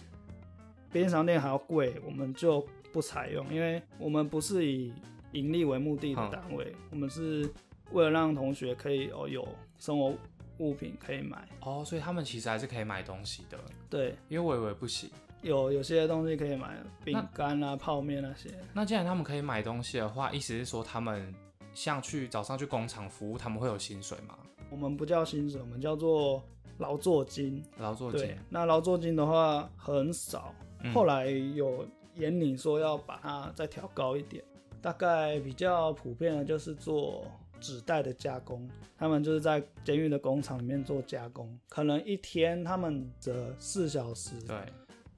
[0.93, 4.93] 便利商店还要贵，我们就不采用，因为我们不是以
[5.33, 7.45] 盈利为目的的嗯单位，我们是
[7.91, 9.45] 为了让同学可以哦有
[9.77, 10.13] 生活
[10.59, 11.47] 物品可以买。
[11.61, 13.57] 哦，所以他们其实还是可以买东西的，
[13.89, 15.09] 对，因为我以为不行。
[15.43, 18.49] 有有些东西可以买，饼干啊、泡面那些。
[18.73, 21.33] 那既然他们可以买东西的话，意思是说他们
[21.73, 24.35] 像去早上去工厂服务，他们会有薪水吗？
[24.69, 26.43] 我们不叫薪水，我们叫做
[26.79, 27.63] 劳作金。
[27.77, 34.43] 劳作金对，，那劳作金的话很少，嗯后来有严领说要把它再调高一点，
[34.81, 37.25] 大概比较普遍的就是做
[37.59, 44.55] 纸袋的加工，他们就是在监狱的工厂里面做加工，可能一天他们的四小时对，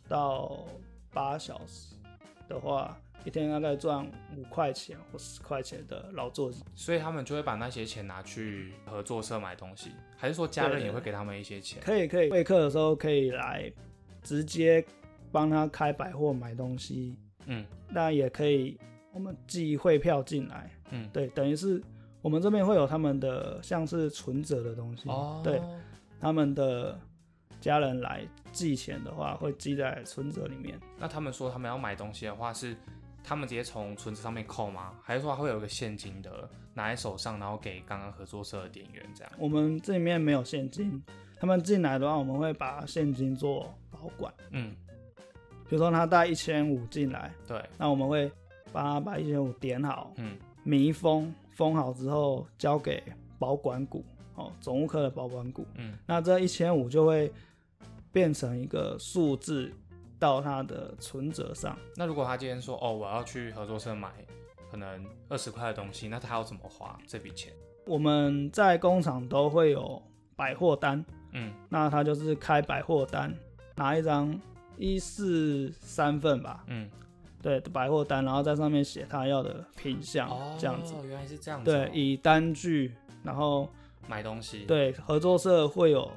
[0.08, 0.66] 到
[1.12, 1.96] 八小时
[2.48, 6.64] 的话，一天大概赚五块钱或十块钱的劳作金。
[6.76, 11.82] 所以他们就会把那些钱拿去合作社买东西，还是说家人也会给他们一些钱？
[11.84, 13.72] 可以可以，会客的时候可以来
[14.22, 14.84] 直接
[15.32, 18.78] 帮他开百货买东西，嗯那也可以
[19.12, 21.82] 我们寄汇票进来，嗯，对，等于是
[22.22, 25.62] 我们这边会有他们的像是存折的东西，哦，对，
[26.20, 27.00] 他们的
[27.62, 30.80] 家人来寄钱的话，会寄在存折里面。
[30.98, 32.76] 那他们说他们要买东西的话，是
[33.24, 34.94] 他们直接从存折上面扣吗？
[35.02, 39.32] 还是说会有一个现金的拿在手上，然后给刚刚合作社的店员这样？
[39.38, 41.02] 我们这里面没有现金，
[41.40, 44.76] 他们进来的话，我们会把现金做保管，嗯，
[45.70, 48.30] 比如说他带一千五进来，对，那我们会
[48.74, 53.04] 帮他把一千五点好，嗯密封，封好之后交给
[53.38, 55.68] 保管股，哦，总务科的保管股。
[55.76, 57.30] 嗯，那这一千五就会
[58.14, 59.70] 变成一个数字
[60.18, 61.78] 到他的存折上。
[61.98, 64.10] 那如果他今天说哦，我要去合作社买
[64.72, 67.52] 可能二十块的东西，那他要怎么花这笔钱？
[67.86, 70.02] 我们在工厂都会有
[70.38, 73.36] 百货单，嗯那他就是开百货单，
[73.76, 74.40] 拿一张
[74.78, 76.90] 一四三份吧，嗯，
[77.42, 80.94] 对，百货单，然后在上面写他要的品相，哦，这样子。
[81.08, 83.70] 原来是这样子哦、对，以单据，然后
[84.08, 86.12] 买东西，，对合作社会有，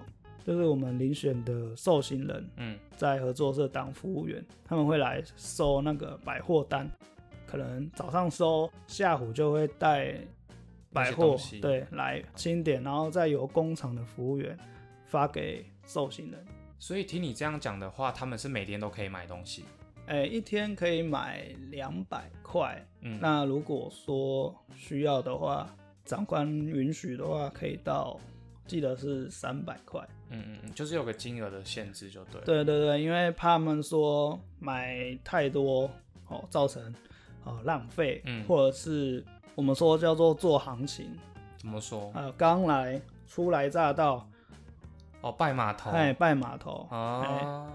[0.45, 6.91] 就是我们遴选的受刑人嗯在合作社当服务员，他们会来收那个百货单，
[7.47, 10.17] 可能早上收，下午就会带
[10.93, 14.59] 百货对来清点，然后再由工厂的服务员
[15.07, 16.45] 发给受刑人。
[16.79, 19.65] 所以听你这样讲的话，他们是每天都可以买东西。
[20.07, 22.85] 哎，一天可以买两百块。
[23.01, 25.69] 嗯，那如果说需要的话，
[26.05, 28.19] 长官允许的话，可以到，
[28.67, 30.01] 记得是三百块。
[30.31, 32.47] 嗯嗯嗯，就是有个金额的限制就对了。
[32.47, 35.89] 对对对，因为怕他们说买太多
[36.29, 36.95] 哦，造成
[37.45, 41.17] 哦浪费，嗯或者是我们说叫做做行情，
[41.59, 42.11] 怎么说？
[42.15, 44.27] 呃，刚来初来乍到，
[45.21, 45.91] 哦，拜码头。
[45.91, 47.67] 哎，拜码头，啊，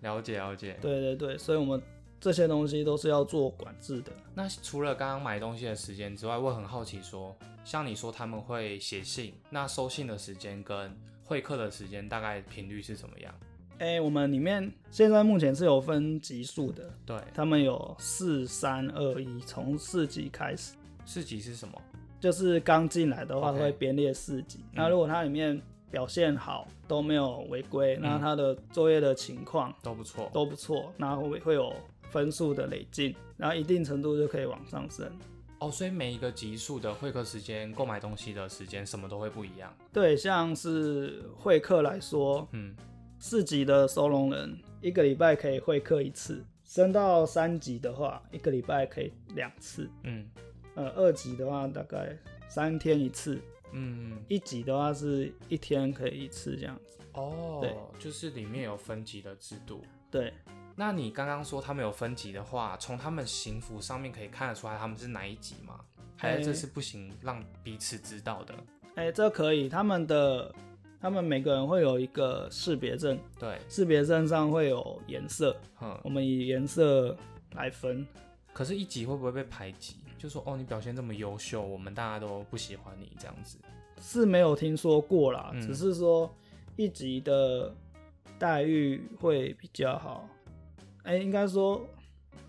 [0.00, 0.78] 了解了解。
[0.80, 1.82] 对对对，所以我们
[2.20, 4.12] 这些东西都是要做管制的。
[4.34, 13.34] 那除了刚刚买东西的时间之外，我很好奇说，像你说他们会写信，那收信的时间跟会客的时间大概频率是怎么样？
[13.78, 21.80] 哎，我们里面现在目前是有分级数的，对，他们有四三二一，从四级开始，四级是什么？
[22.18, 24.60] 就是刚进来的话会编列四级。
[24.60, 30.30] 嗯那如果它里面表现好，都没有违规，那他的作业的情况都不错。
[30.32, 31.72] 都不错，那会会有
[32.10, 35.10] 分数的累进，然后一定程度就可以往上升。
[35.58, 39.74] 哦，所以每一个级数的会客时间、购买东西的时间，什么都会不一样。
[39.92, 42.74] 对，像是会客来说，嗯，
[43.18, 49.88] 四级的收容人一个礼拜可以会客一次，升到三级的话，一个礼拜可以两次。
[50.02, 50.28] 嗯
[50.74, 52.14] 呃，二级的话大概
[52.48, 53.40] 三天一次，
[53.72, 56.98] 嗯，一级的话是一天可以一次这样子。
[57.12, 59.82] 哦，对就是里面有分级的制度。
[60.10, 60.32] 对，
[60.74, 65.80] 那你刚刚说他们有分级的话，从他们行服上面可以看得出来他们是哪一级吗？
[66.16, 68.54] 还是这哎是不行让彼此知道的？
[68.94, 70.54] 哎、这可以，他们的
[70.98, 76.00] 他们每个人会有一个识别证，对，识别证上会有颜色，嗯。
[76.02, 77.14] 我们以颜色
[77.54, 78.06] 来分。
[78.54, 79.96] 可是，一级会不会被排挤？
[80.18, 83.58] 就说哦，你表现这么优秀，我们大家都不喜欢你这样子。
[84.00, 86.30] 是没有听说过啦，嗯只是说
[86.76, 87.74] 一级的
[88.38, 90.28] 待遇会比较好。
[91.04, 91.80] 哎、应该说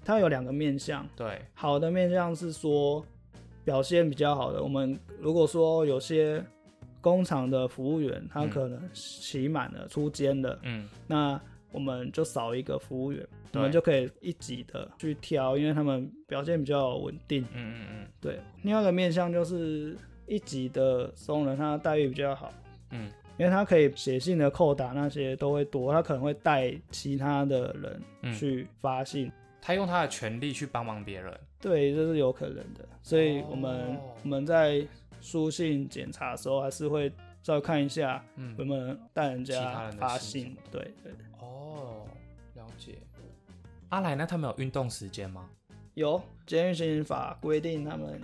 [0.03, 3.05] 它有两个面向，对，好的面向是说
[3.63, 4.61] 表现比较好的。
[4.61, 6.43] 我们如果说有些
[6.99, 11.39] 工厂的服务员，他嗯可能期满了出监了，嗯，那
[11.71, 17.43] 我们就少一个服务员，我们就可以一级的去挑，因为他们表现比较稳定。
[17.53, 18.07] 嗯嗯嗯。
[18.19, 22.51] 对，另外一个面向就是一级的松人，他待遇比较好，
[22.91, 28.33] 嗯，因为他可以写信的扣打那些都会多，他可能会带其他的人嗯。
[28.33, 31.37] 去发信，他用他的权利去帮忙别人。
[31.59, 32.87] 对，这是有可能的。
[33.01, 33.97] 所以我们、哦。
[34.23, 34.85] 我们在
[35.21, 37.11] 书信检查的时候，还是会
[37.47, 42.05] 稍微看一下嗯有，没有人带人家发信，对对对，哦，
[42.55, 42.97] 了解。
[43.87, 45.49] 阿来，那他们有运动时间吗？
[45.93, 48.21] 有监狱刑刑法规定他们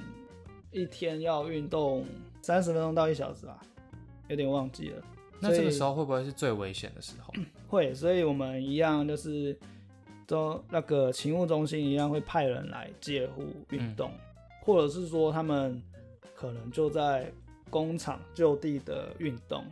[0.72, 2.06] 一天要运动
[2.42, 3.62] 三十分钟到一小时吧，
[4.28, 5.02] 有点忘记了。
[5.40, 7.34] 那这个时候会不会是最危险的时候？
[7.70, 9.58] 会，所以我们一样就是
[10.28, 14.12] 都那个勤务中心一样会派人来介护运动，
[14.60, 15.82] 或者是说他们
[16.36, 17.32] 可能就在
[17.74, 19.66] 工厂就地的运动。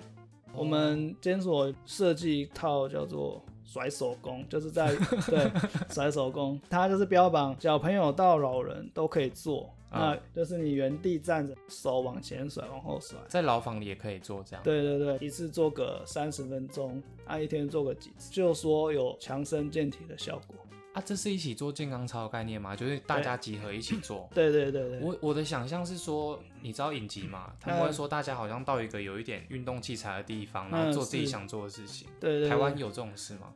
[0.56, 4.96] 我们监所设计一套叫做甩手工，就是在
[5.30, 5.52] 对
[5.88, 13.20] 甩手工，它就是标榜小朋友到老人都可以做，啊那就是你原地站着，手往前甩，往后甩。
[13.28, 14.64] 在牢房里也可以做这样。
[14.64, 20.56] 对对对，一次做个三十分钟，啊，一天做个几次，就说有强身健体的效果。
[20.94, 22.76] 啊，这是一起做健康操的概念吗？
[22.76, 24.30] 就是大家集合一起做。
[24.34, 27.54] 对 对对对，我我的想象是说，你知道影集嘛？
[27.62, 32.10] 他们会说大家好像到一个有一点运动器材的地方，然后嗯做自己想做的事情。
[32.20, 33.54] 对对对台湾有这种事吗？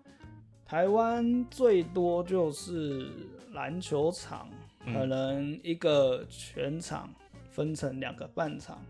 [0.66, 3.08] 台湾最多就是
[3.52, 4.50] 篮球场，
[4.86, 7.14] 嗯可能一个全场
[7.52, 8.82] 分成两个半场，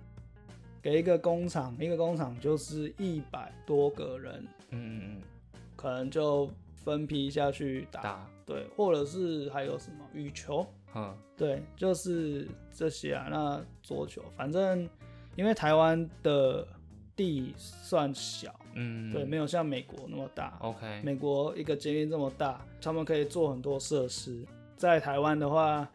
[0.83, 5.21] 给一个工厂，一个工厂就是一百多个人，嗯嗯
[5.75, 13.27] 可能就分批下去打，对，或者是还有什么羽球，嗯对，就是这些啊。
[13.29, 14.87] 那桌球，反正
[15.35, 16.67] 因为台湾的
[17.15, 20.57] 地算小，嗯，对，没有像美国那么大。
[20.61, 24.45] OK，美国一个监狱这么大，他们可以做很多设施。
[24.77, 25.89] 在台湾的话，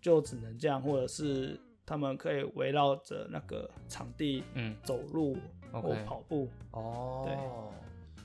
[0.00, 5.36] 就只能这样，或者是他们可以围绕着那个场地嗯走路
[5.72, 6.48] 或跑步。
[6.70, 7.72] 哦，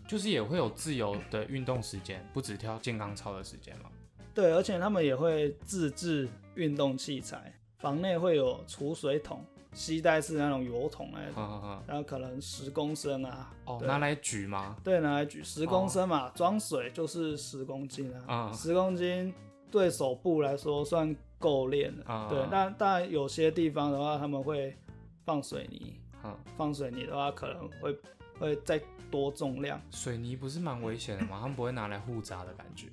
[0.07, 3.89] 就是也会有自由的运动时间，不只挑健康操的时间嘛。
[4.33, 13.53] 对，而且他们也会自制运动器材，房内会有储水桶，吸带是那种油桶那种，呵呵呵，然后可能十公升啊。
[13.65, 14.75] 哦，拿来举吗？
[14.83, 19.33] 对，拿来举十公升嘛，装、水就是十公斤啊，嗯十、公斤
[19.71, 22.05] 对手部来说算够练了。
[22.07, 24.75] 嗯对，那当然有些地方的话，他们会
[25.23, 27.97] 放水泥，嗯，放水泥的话可能会
[28.37, 28.81] 会再
[29.15, 29.81] 多重量。
[29.91, 31.39] 水泥不是蛮危险的吗？
[31.39, 32.87] 他们不会拿来护砸的感觉，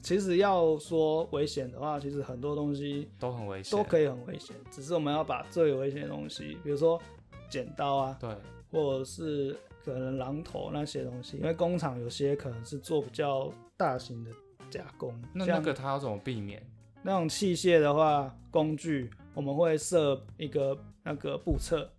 [0.00, 3.76] 其实要说危险的话，其实很多东西都很危险。
[3.76, 7.00] 都可以很危险，只是我们要把最危险的东西，比如说
[7.48, 8.34] 剪刀啊，对，
[8.70, 14.30] 或者是可能榔头那些东西，因为工厂有些可能是做比较大型的
[14.70, 16.64] 加工，那那个他要怎么避免？
[17.02, 21.90] 那种器械的话，工具我们会设一个那个簿册，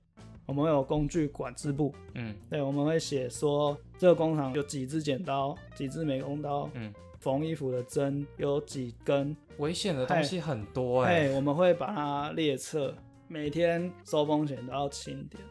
[0.45, 2.35] 我们会有工具管制部，嗯。
[2.49, 12.93] 对，我们会写说这个工厂有几支剪刀，几支美工刀，嗯，缝衣服的针有几根，危险的东西很多哎、哎，我们会把它列册，
[13.27, 15.41] 每天收工前都要清点。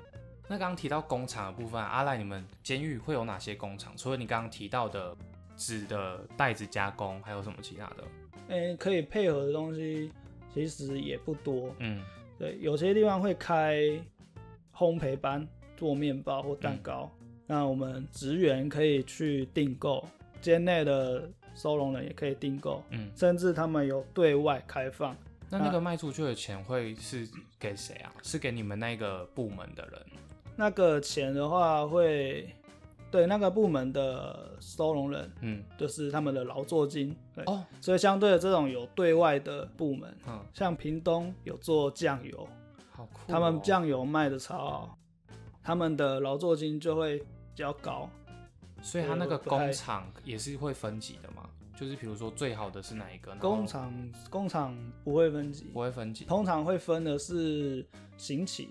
[0.48, 3.96] 那刚刚提到工厂的部分，阿赖，你们监狱会有哪些工厂？
[3.96, 5.16] 除了你刚刚提到的
[5.56, 8.04] 纸的袋子加工，还有什么其他的？
[8.48, 10.10] 哎，可以配合的东西
[10.52, 12.02] 其实也不多，嗯。
[12.36, 13.78] 对，有些地方会开
[14.80, 17.10] 烘焙班做面包或蛋糕，
[17.46, 20.02] 那我们职员可以去订购，
[20.40, 25.14] 间内的收容人也可以订购，嗯，甚至他们有对外开放。
[25.50, 28.10] 那那个卖出去的钱会是给谁啊？
[28.22, 30.00] 是给你们那个部门的人？
[30.56, 32.48] 那个钱的话会
[33.10, 37.14] 对那个部门的收容人，嗯，就是他们的劳作金。
[37.34, 42.48] 对，哦，所以相对的这种有对外的部门，嗯，像屏东有做酱油，
[43.00, 43.24] 好酷、哦。
[43.28, 44.98] 他们酱油卖的超好，
[45.62, 48.08] 他们的劳作金就会比较高。
[48.82, 51.48] 所以他那个工厂也是会分级的嘛？
[51.76, 53.30] 就是比如说最好的是哪一个？
[53.32, 56.24] 然后工厂工厂不会分级，不会分级。
[56.24, 57.86] 通常会分的是
[58.16, 58.70] 行期，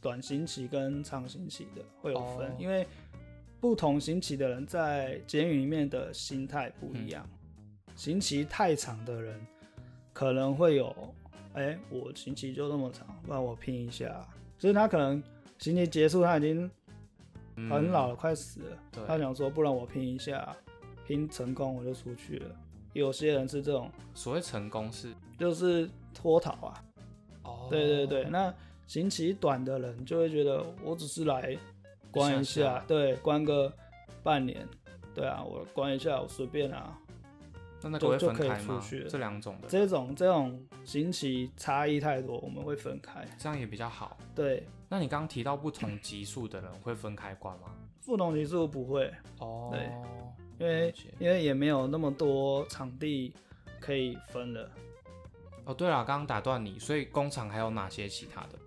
[0.00, 2.86] 短行期跟长行期的会有分，哦因为
[3.60, 7.28] 不同行期的人在监狱里面的心态不一样。
[7.96, 9.44] 刑期太长的人
[10.12, 10.94] 可能会有，
[11.58, 14.24] 哎、我刑期就那么长，不然我拼一下。
[14.58, 15.20] 就是他可能
[15.58, 16.70] 刑期结束，他已经
[17.56, 18.78] 嗯很老了，快死了。
[19.06, 20.56] 他想说，不然我拼一下，
[21.04, 22.54] 拼成功我就出去了。
[22.92, 26.84] 有些人是这种，所谓成功是就是脱逃啊。
[27.42, 28.54] 哦，对对对，那
[28.86, 31.58] 刑期短的人就会觉得我只是来
[32.10, 33.72] 关一下，一下下对，关个
[34.22, 34.66] 半年，
[35.14, 36.96] 对啊，我关一下，我随便啊。
[37.82, 39.04] 那那个会分开吗出去？
[39.08, 43.26] 这两种的，这种这种刑期差异太多，我们会分开。
[43.38, 44.16] 这样也比较好。
[44.34, 47.74] 对，那你刚刚提到不同级数的人会分开关吗？
[48.04, 49.90] 不同级数不会，哦，对
[50.58, 53.32] 因为因为也没有那么多场地
[53.78, 54.70] 可以分了。
[55.66, 58.58] 哦，对了，刚刚打断你，所以工厂还有哪些其他的？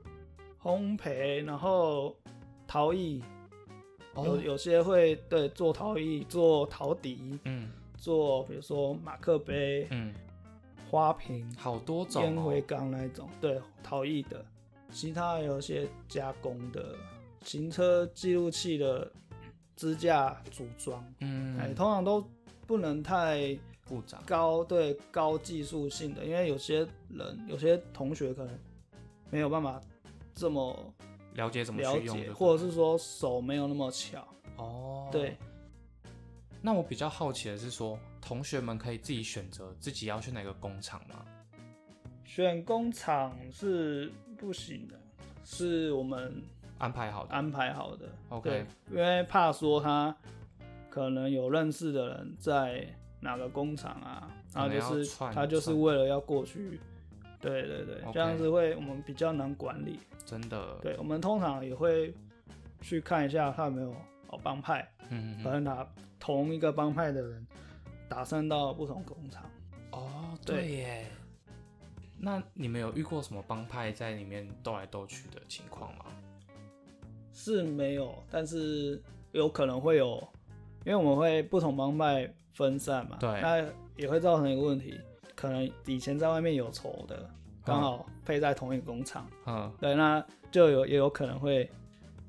[0.62, 2.16] 烘焙，然后
[2.68, 3.24] 陶艺，
[4.16, 7.72] 有哦，有些会对做陶艺、做陶笛、嗯
[8.02, 10.12] 做比如说马克杯、嗯，
[10.90, 12.64] 花瓶、好多种烟灰哦。
[12.68, 14.44] 缸那一种，对，陶艺的。
[14.92, 16.96] 其他有一些加工的，
[17.46, 19.10] 行车记录器的
[19.76, 22.28] 支架组装，嗯，哎、通常都
[22.66, 24.22] 不能太复杂。
[24.26, 28.60] 高对高技术性的，因为有些人有些同学可能
[29.30, 29.80] 没有办法
[30.34, 30.94] 这么
[31.36, 34.28] 了解怎么了解，去用或者是说手没有那么巧，
[34.58, 35.38] 哦，对。
[36.62, 41.26] 那我比较好奇的是说，同学们可以自己选择自己要去哪个工厂吗？
[42.24, 45.00] 选工厂是不行的，
[45.44, 46.42] 是我们
[46.78, 47.34] 安排好的。
[47.34, 48.08] 安排好的。
[48.30, 50.16] OK，因为怕说他
[50.90, 52.88] 可能有认识的人在
[53.20, 56.80] 哪个工厂啊，然后就是他就是为了要过去，
[57.42, 60.00] 对对对这样子会我们比较难管理。
[60.24, 60.78] 真的。
[60.82, 62.14] 对，我们通常也会
[62.82, 63.94] 去看一下他有没有
[64.32, 65.44] 哦帮派，嗯，嗯嗯。
[65.44, 65.88] 可能打
[66.20, 67.46] 同一个帮派的人
[68.10, 69.44] 打散到不同工厂。
[69.92, 71.06] 哦，对对耶。
[72.18, 76.06] 那你们有遇过什么帮派在里面斗来斗去的情况吗？
[77.34, 79.02] 是没有，但是
[79.32, 80.16] 有可能会有，
[80.86, 83.66] 因为我们会不同帮派分散嘛，对那
[83.96, 85.00] 也会造成一个问题，
[85.34, 87.28] 可能以前在外面有仇的，
[87.64, 91.68] 刚好配在同一个工厂，嗯，对，那就有也有可能会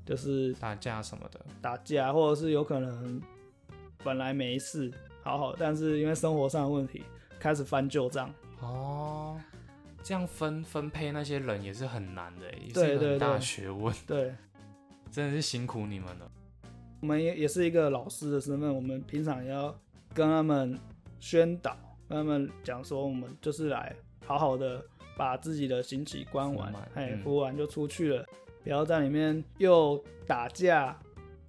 [0.05, 1.39] 就是打架什么的。
[1.61, 3.21] 打架，或者是有可能
[4.03, 4.91] 本来没事
[5.21, 7.03] 好好，但是因为生活上的问题
[7.39, 9.39] 开始翻旧账，哦，
[10.03, 14.33] 这样分分配那些人也是很难的耶，也是很大学问，对。
[15.11, 16.31] 真的是辛苦你们了。
[16.99, 19.71] 我们也也是一个老师的身份，我们平常也要
[20.11, 20.75] 跟他们
[21.19, 21.77] 宣导，
[22.09, 23.95] 跟他们讲说，我们就是来
[24.25, 24.83] 好好的
[25.15, 28.25] 把自己的刑期关完，哎，嗯服完就出去了，
[28.63, 30.97] 不要在里面又打架，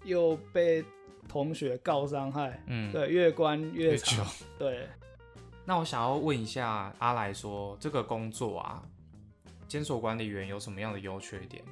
[0.05, 0.85] 又被
[1.29, 4.17] 同学告伤害，嗯，，对，越关越越久。
[4.17, 4.27] 长，。
[4.59, 4.89] 对，
[5.65, 8.83] 那我想要问一下阿来说，这个工作啊，
[9.69, 11.63] 监所管理员有什么样的优缺点？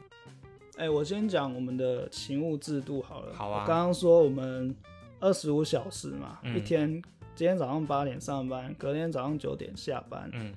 [0.78, 3.34] 哎，我先讲我们的勤务制度好了。
[3.34, 3.62] 好啊。
[3.62, 4.74] 我刚刚说我们
[5.20, 6.56] 二十五小时嘛，嗯。
[6.56, 6.90] 一天，
[7.34, 10.54] 今天早上八点上班，隔天早上九点下班，嗯。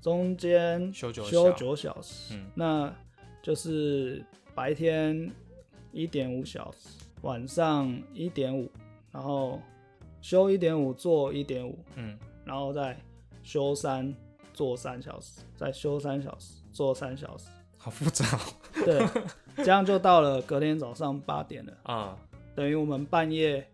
[0.00, 2.50] 中间休九休小九小时，嗯。
[2.54, 2.92] 那
[3.42, 4.24] 就是
[4.54, 5.30] 白天
[5.90, 8.70] 一点五小时，晚上一点五，
[9.10, 9.60] 然后
[10.20, 12.96] 休一点五做一点五，嗯，然后再
[13.42, 14.14] 休三
[14.54, 18.54] 做三小时，再休三小时做三小时，好复杂哦。
[18.84, 19.04] 对，
[19.56, 22.16] 这样就到了隔天早上八点了，嗯
[22.54, 23.66] 等于我们半夜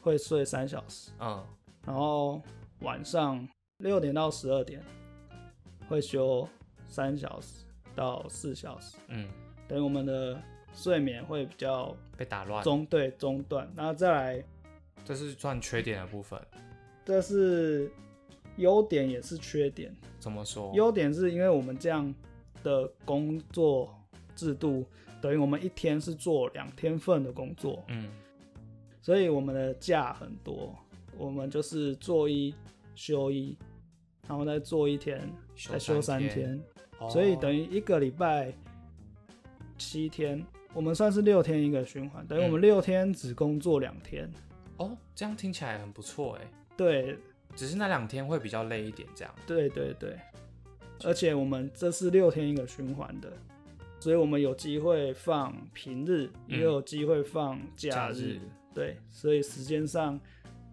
[0.00, 1.44] 会睡三小时，嗯，
[1.86, 2.42] 然后
[2.80, 3.46] 晚上
[3.78, 4.82] 六点到十二点
[5.88, 6.48] 会休
[6.88, 7.61] 三小时
[7.94, 9.28] 到四小时，嗯，
[9.68, 10.40] 等于我们的
[10.74, 13.70] 睡眠会比较被打乱，中对中断。
[13.76, 14.44] 然后再来，
[15.04, 16.40] 这是算缺点的部分。
[17.04, 17.90] 这是
[18.56, 19.94] 优点也是缺点。
[20.18, 20.72] 怎么说？
[20.74, 22.14] 优点是因为我们这样
[22.62, 23.92] 的工作
[24.36, 24.86] 制度，
[25.20, 28.08] 等于我们一天是做两天份的工作，嗯
[29.00, 30.74] 所以我们的假很多。
[31.18, 32.54] 我们就是做一
[32.94, 33.58] 休一，
[34.26, 35.28] 然后再做一天，
[35.68, 36.62] 再休三天，天，
[37.02, 38.52] 哦所以等于一个礼拜
[39.76, 44.30] 七天，我们算是六天一个循环，等于我们嗯六天只工作两天。
[44.76, 46.50] 哦，这样听起来很不错哎。
[46.76, 47.18] 对
[47.54, 49.34] 只是那两天会比较累一点，这样。
[49.46, 50.18] 对对对，
[51.04, 53.32] 而且我们这是六天一个循环的，
[54.00, 57.92] 所以我们有机会放平日，嗯也有机会放假日。
[57.92, 58.40] 假日
[58.74, 60.18] 对，所以时间上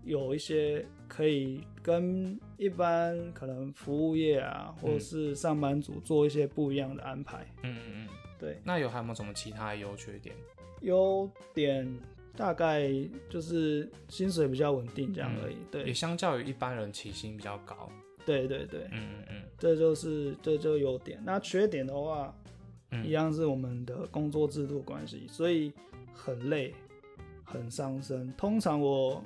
[0.04, 7.38] 有一些可以跟一般可能服务业啊，或者是上班族做一些不一样的安排。
[7.64, 8.08] 嗯嗯嗯。
[8.38, 10.36] 对，那有还有没有什么其他的优缺点？
[10.82, 11.90] 优点
[12.38, 12.90] 大概
[13.30, 15.56] 就是薪水比较稳定这样而已。
[15.56, 17.90] 也对，相较于一般人起薪比较高。
[18.26, 21.20] 对对对，嗯嗯嗯这就是这就优点。
[21.26, 22.34] 那缺点的话，
[22.92, 25.74] 嗯，一样是我们的工作制度关系，所以
[26.14, 26.74] 很累，
[27.44, 28.32] 很伤身。
[28.34, 29.24] 通常我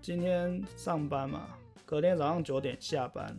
[0.00, 1.48] 今天上班嘛，
[1.86, 3.38] 隔天早上九点下班，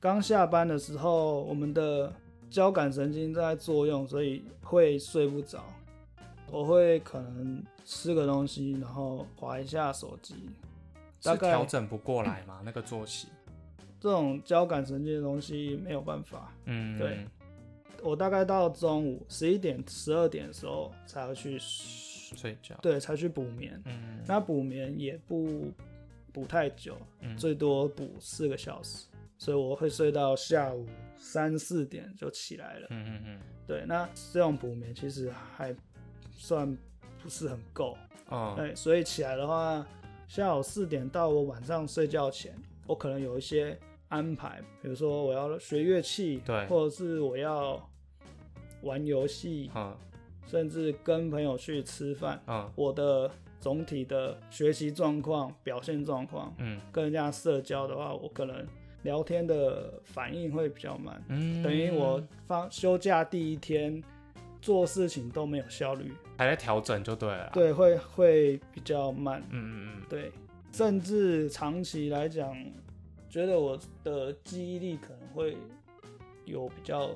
[0.00, 2.12] 刚下班的时候，我们的
[2.50, 5.64] 交感神经在作用，所以会睡不着。
[6.50, 10.48] 我会可能吃个东西，然后划一下手机，
[11.22, 12.62] 大是概调整不过来嘛？
[12.64, 13.28] 那个作息。
[13.98, 16.52] 这种交感神经的东西没有办法。
[16.66, 17.26] 嗯，对
[18.02, 22.76] 我大概到中午十一点、十二点的时候才会去，睡觉。
[22.80, 23.82] 对，才去补眠。
[23.84, 25.72] 嗯，那补眠也不
[26.36, 29.06] 补太久，嗯最多补四个小时，
[29.38, 32.88] 所以我会睡到下午三四点就起来了。
[32.90, 35.74] 嗯嗯嗯，对，那这种补眠其实还
[36.30, 36.76] 算
[37.22, 37.96] 不是很够。
[38.30, 39.86] 嗯，对，所以起来的话，
[40.28, 42.54] 下午四点到我晚上睡觉前，
[42.86, 43.78] 我可能有一些
[44.08, 47.82] 安排，比如说我要学乐器，对或者是我要
[48.82, 49.96] 玩游戏，嗯
[50.46, 52.42] 甚至跟朋友去吃饭。
[52.46, 53.30] 嗯我的
[53.66, 58.64] 总体的学习状况、表现状况，嗯跟人家社交的话，我可能
[59.02, 64.00] 聊天的反应会比较慢，嗯，等于我放休假第一天
[64.62, 69.42] 做事情都没有效率，还在调整就对了。，对，会会比较慢。
[69.50, 70.30] 嗯嗯嗯，对，
[70.70, 72.56] 甚至长期来讲，
[73.28, 75.56] 觉得我的记忆力可能会
[76.44, 77.08] 有比较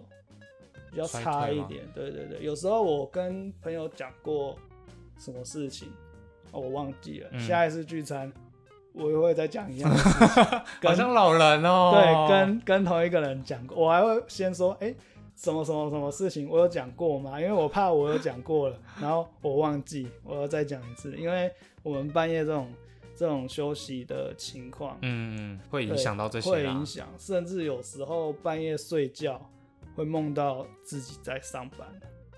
[0.90, 1.88] 比较差一点。
[1.94, 4.58] 对对对，有时候我跟朋友讲过
[5.16, 5.88] 什么事情，
[6.52, 8.32] 哦我忘记了，嗯下一次聚餐
[8.92, 11.92] 我也会再讲一样的事情， 好跟像老人哦。
[11.94, 14.92] 对，跟跟同一个人讲过，我还会先说，哎、
[15.36, 17.40] 什么什么什么事情我有讲过吗？
[17.40, 21.50] 因为我怕我有讲过了，然后我忘记，我要再讲一次，因为
[21.82, 22.72] 我们半夜这种
[23.14, 26.84] 这种休息的情况，嗯嗯，会影响到这些会影。
[26.84, 29.40] 响，甚至有时候半夜睡觉
[29.94, 31.86] 会梦到自己在上班，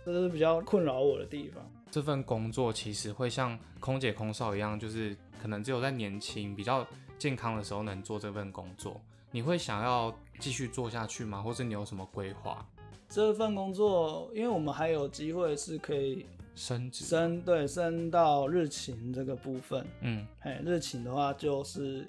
[0.05, 1.65] 这是比较困扰我的地方。
[1.93, 6.87] 这份工作其实会像空姐、空少一样，就是可能只有在年轻、比较
[7.19, 8.99] 健康的时候能做这份工作。
[9.31, 11.43] 你会想要继续做下去吗？
[11.43, 12.67] 或是你有什么规划？
[13.11, 16.25] 这份工作，因为我们还有机会是可以
[16.55, 17.05] 升职？
[17.05, 22.09] 升对升到日勤这个部分，嗯哎，日勤的话就是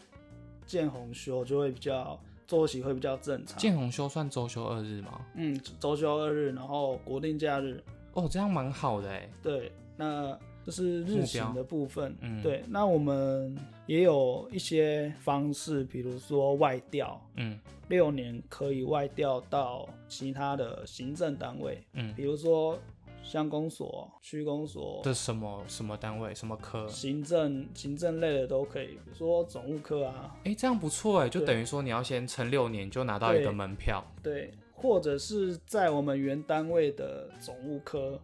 [0.66, 2.18] 见红休就会比较
[2.48, 3.58] 作息会比较正常。
[3.58, 5.20] 见红休算周休二日吗？
[5.36, 9.30] 嗯，周休二日，然后国定假日，哦，这样蛮好的哎。
[9.42, 12.16] 对，那这是日行的部分。
[12.22, 12.42] 嗯。
[12.42, 17.60] 对，那我们也有一些方式，比如说外调，嗯。
[17.90, 22.80] 六年可以外调到其他的行政单位，嗯，比如说
[23.22, 25.02] 乡公所、区公所。
[25.04, 26.34] 这什么什么单位？
[26.34, 26.88] 什么科？
[26.88, 33.54] 行政行政类的都可以，比如说总务科啊，哎，这样不错哎，就等于说你要先撑六年就拿到一个对。
[33.54, 34.04] 门票。
[34.24, 34.54] 对，
[34.84, 38.20] 或者是在我们原单位的总务科、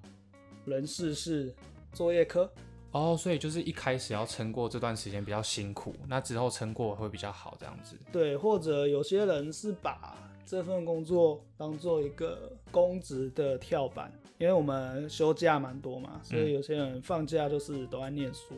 [0.65, 1.55] 人事室、
[1.93, 2.51] 作业科，
[2.91, 7.95] 哦，所以就是一开始要撑过这段时间比较辛苦，那之后撑过会比较好这样子。
[8.11, 18.53] 对，或者有些人是把这份工作当做一个公职的跳板，因为我们休假蛮多嘛，所以有些人放假就是都在念书，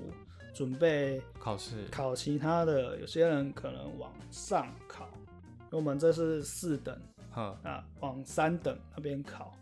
[0.56, 5.08] 准备考试，考其他的，有些人可能往上考，
[5.66, 7.00] 因为我们这是四等。
[7.32, 9.54] 哼，啊，往三等那边考，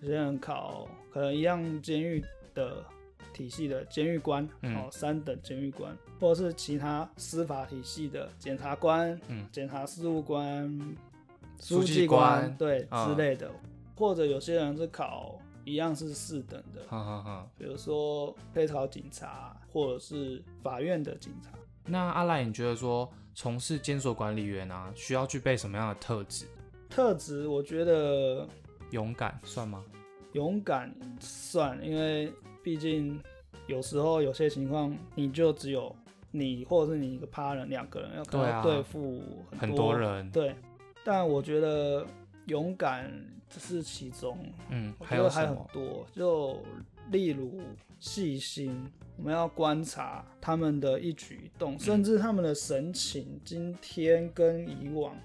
[0.00, 2.84] 有些人考可能一样监狱的
[3.32, 10.68] 体系的监狱官，嗯哦，三等监狱官，或者是其他司法体系的检察官、嗯检察事务官、
[11.60, 13.50] 书记记官对、啊之类的，
[13.94, 17.48] 或者有些人是考一样是四等的，哼哼哼。
[17.58, 21.50] 比如说可以考警察，或者是法院的警察。
[21.84, 26.46] 那阿赖，你觉得说从事监所管理员啊，需要具备什么样的特质？
[26.88, 28.48] 特质我觉得
[28.90, 29.84] 勇敢算吗？
[30.32, 32.32] 勇敢算，因为
[32.62, 33.20] 毕竟
[33.66, 35.94] 有时候有些情况，你就只有
[36.30, 39.22] 你或者是你一个 partner 两个人要可对啊对付
[39.58, 40.54] 很多多人，对，
[41.04, 42.06] 但我觉得
[42.46, 43.10] 勇敢
[43.48, 44.38] 只是其中，
[44.70, 45.46] 嗯，还有还？
[45.46, 46.62] 很多，就
[47.10, 47.60] 例如
[47.98, 55.16] 细心，我们要观察他们的一举一动，甚至他们的神情，今天跟以往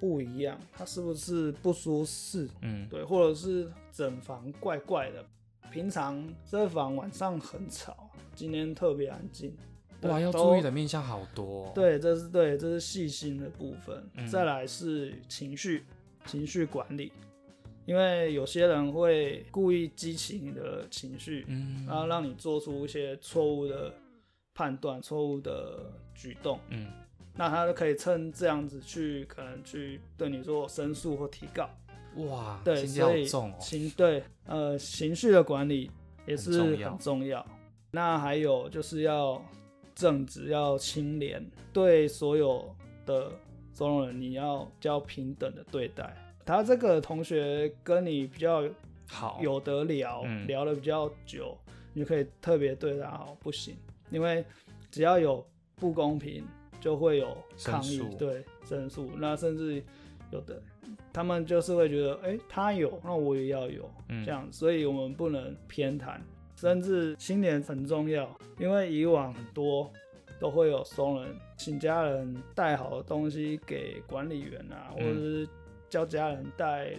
[0.00, 2.48] 不一样，他是不是不舒适？
[2.62, 5.24] 嗯，对，或者是整房怪怪的，
[5.70, 9.54] 平常这房晚上很吵，今天特别安静。
[10.00, 14.02] 对哇，要注意的面向好多、哦。，对，这是对，这是细心的部分。
[14.14, 15.84] 嗯再来是情绪，
[16.24, 17.12] 情绪管理，
[17.84, 23.92] 因为有些人会故意激起你的情绪，嗯，然后让你做出一些错误的
[24.54, 26.86] 判断、错误的举动，嗯
[27.40, 31.70] 那他就可以趁这样子去可能去对你做申诉或提告。
[32.16, 33.26] 哇，对，所以。
[33.58, 35.90] 情对呃情绪的管理
[36.26, 37.46] 也是很重要很重要。
[37.92, 39.42] 那还有就是要
[39.94, 42.76] 正直，要清廉，对所有
[43.06, 43.32] 的
[43.72, 46.14] 收容人你要较平等的对待。
[46.44, 48.62] 他这个同学跟你比较
[49.08, 51.56] 好，有得聊，嗯聊的比较久，
[51.94, 53.74] 你就可以特别对他好，不行，
[54.10, 54.44] 因为
[54.90, 55.42] 只要有
[55.76, 56.44] 不公平，
[56.80, 59.82] 就会有抗议对申诉，那甚至
[60.30, 60.60] 有的
[61.12, 64.24] 他们就是会觉得，哎、他有，那我也要有，嗯。
[64.24, 66.18] 这样，所以我们不能偏袒，
[66.56, 68.28] 甚至新年很重要，
[68.58, 69.90] 因为以往很多
[70.38, 75.04] 都会有收人请家人带好的东西给管理员啊，嗯。
[75.06, 75.48] 或者是
[75.88, 76.92] 叫家人带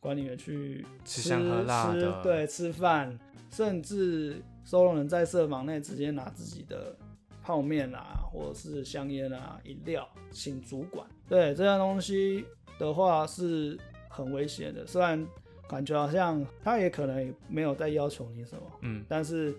[0.00, 2.22] 管理员去吃香喝辣吃的。
[2.22, 3.18] 对，吃饭，
[3.50, 6.96] 甚至收容人在设房内直接拿自己的
[7.42, 11.06] 泡面啊，或者是香烟啊、饮料请主管。
[11.28, 12.44] 对这样东西
[12.78, 13.78] 的话是
[14.08, 15.26] 很危险的，虽然
[15.68, 19.54] 感觉好像他也可能没有在要求你什么，嗯，但是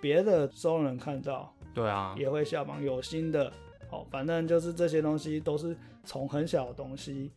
[0.00, 3.52] 别的收容人看到对啊，也会下榜，有心的，
[3.90, 7.32] 哦，反正就是这些东西都是从很小的东西，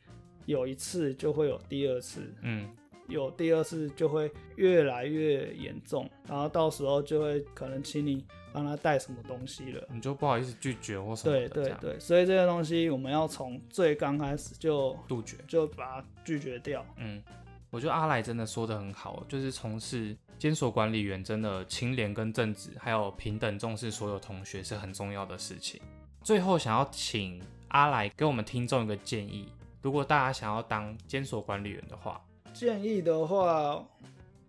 [0.46, 2.70] 有一次就会有第二次，嗯，
[3.10, 9.88] 有第二次就会越来越严重，然后到时候就会可能请你帮他带什么东西了。
[9.92, 15.36] 你就不好意思拒绝或什么的，对对对，所以这些东西我们要从最刚开始就杜绝。
[15.48, 16.86] 就把它拒绝掉。
[16.98, 17.22] 嗯，
[17.70, 25.82] 我觉得阿来真的说的很好，就是从事监所管理员真的清廉跟正直，还有平等重视所有同学是很重要的事情。
[26.22, 29.52] 最后想要请阿来给我们听众一个建议，
[29.82, 32.22] 如果大家想要当监所管理员的话，
[32.54, 33.86] 建议的话，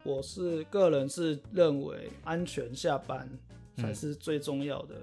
[0.03, 3.29] 我是个人是认为安全下班
[3.77, 4.97] 才是最重要的，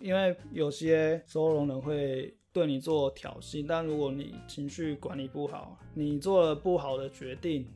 [0.00, 7.66] 因为有些收容人会对你做挑衅，但如果你情绪管理不好，你做了不好的决定，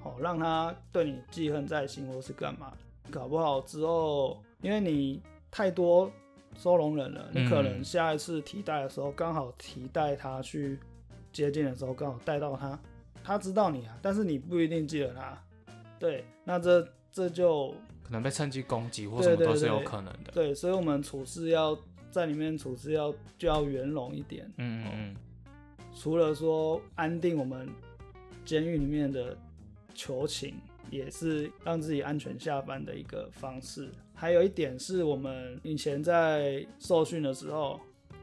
[0.00, 2.72] 好让他对你记恨在心，或是干嘛，
[3.10, 6.10] 搞不好之后，因为你太多
[6.56, 10.78] 收容人了，你可能下一次提带的时候，刚好提带他去
[11.32, 12.78] 接近的时候，刚好带到他，
[13.24, 15.42] 他知道你啊，但是你不一定记得他，
[15.98, 20.30] 对，那这这就可能被趁机攻击或什么都是有可能的。
[20.32, 21.76] 对，所以我们处事要
[22.10, 25.16] 在里面处事要就要圆融一点，嗯嗯
[25.96, 27.68] 除了说安定我们
[28.44, 29.36] 监狱里面的
[29.94, 30.54] 囚情，
[30.90, 33.90] 也是让自己安全下班的一个方式。
[34.12, 37.80] 还有一点是我们以前在受训的时候，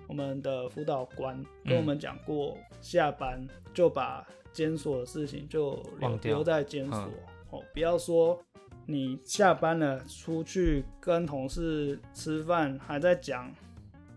[0.07, 5.81] 我们的辅导官跟我们讲过，下班就把监所的事情就
[6.21, 7.13] 留在监所、嗯
[7.51, 8.39] 哦，不要说
[8.85, 13.53] 你下班了出去跟同事吃饭，还在讲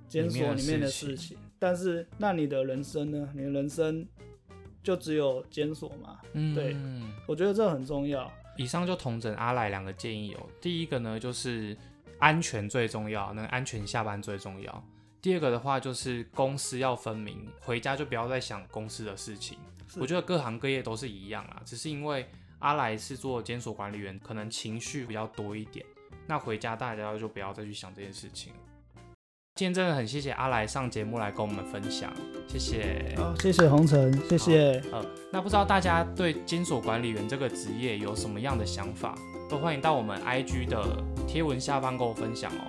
[0.08, 3.28] 监所里面的事情，但是那你的人生呢？
[3.34, 4.06] 你的人生
[4.82, 6.20] 就只有监所嘛？
[6.32, 6.76] 嗯，对
[7.26, 8.30] 我觉得这很重要。
[8.56, 10.46] 以上就同整阿来两个建议哦。
[10.60, 11.76] 第一个呢，就是
[12.18, 14.84] 安全最重要，能安全下班最重要。
[15.20, 19.58] 第二个的话就是公私要分明，回家就不要再想公司的事情。
[19.88, 22.26] 是我觉得各行各业都是一样啦，只是因为
[22.60, 25.84] 阿来是做监所管理员，可能情绪比较多一点。
[26.26, 28.58] 那回家大家就不要再去想这件事情了。
[29.56, 32.12] 今天真的很谢谢阿来上节目来跟我们分享，
[32.48, 33.14] 谢谢。
[33.16, 34.82] 好，谢谢红尘，谢谢。
[34.90, 39.14] 呃，那不知道大家对监所管理员这个职业有什么样的想法，
[39.48, 40.96] 都欢迎到我们 IG 的
[41.28, 42.64] 贴文下方跟我分享哦。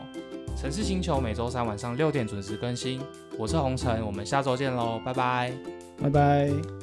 [0.56, 3.02] 城市星球每周三晚上六点准时更新，
[3.36, 5.52] 我是红尘，我们下周见喽，拜拜。
[6.00, 6.75] 拜拜。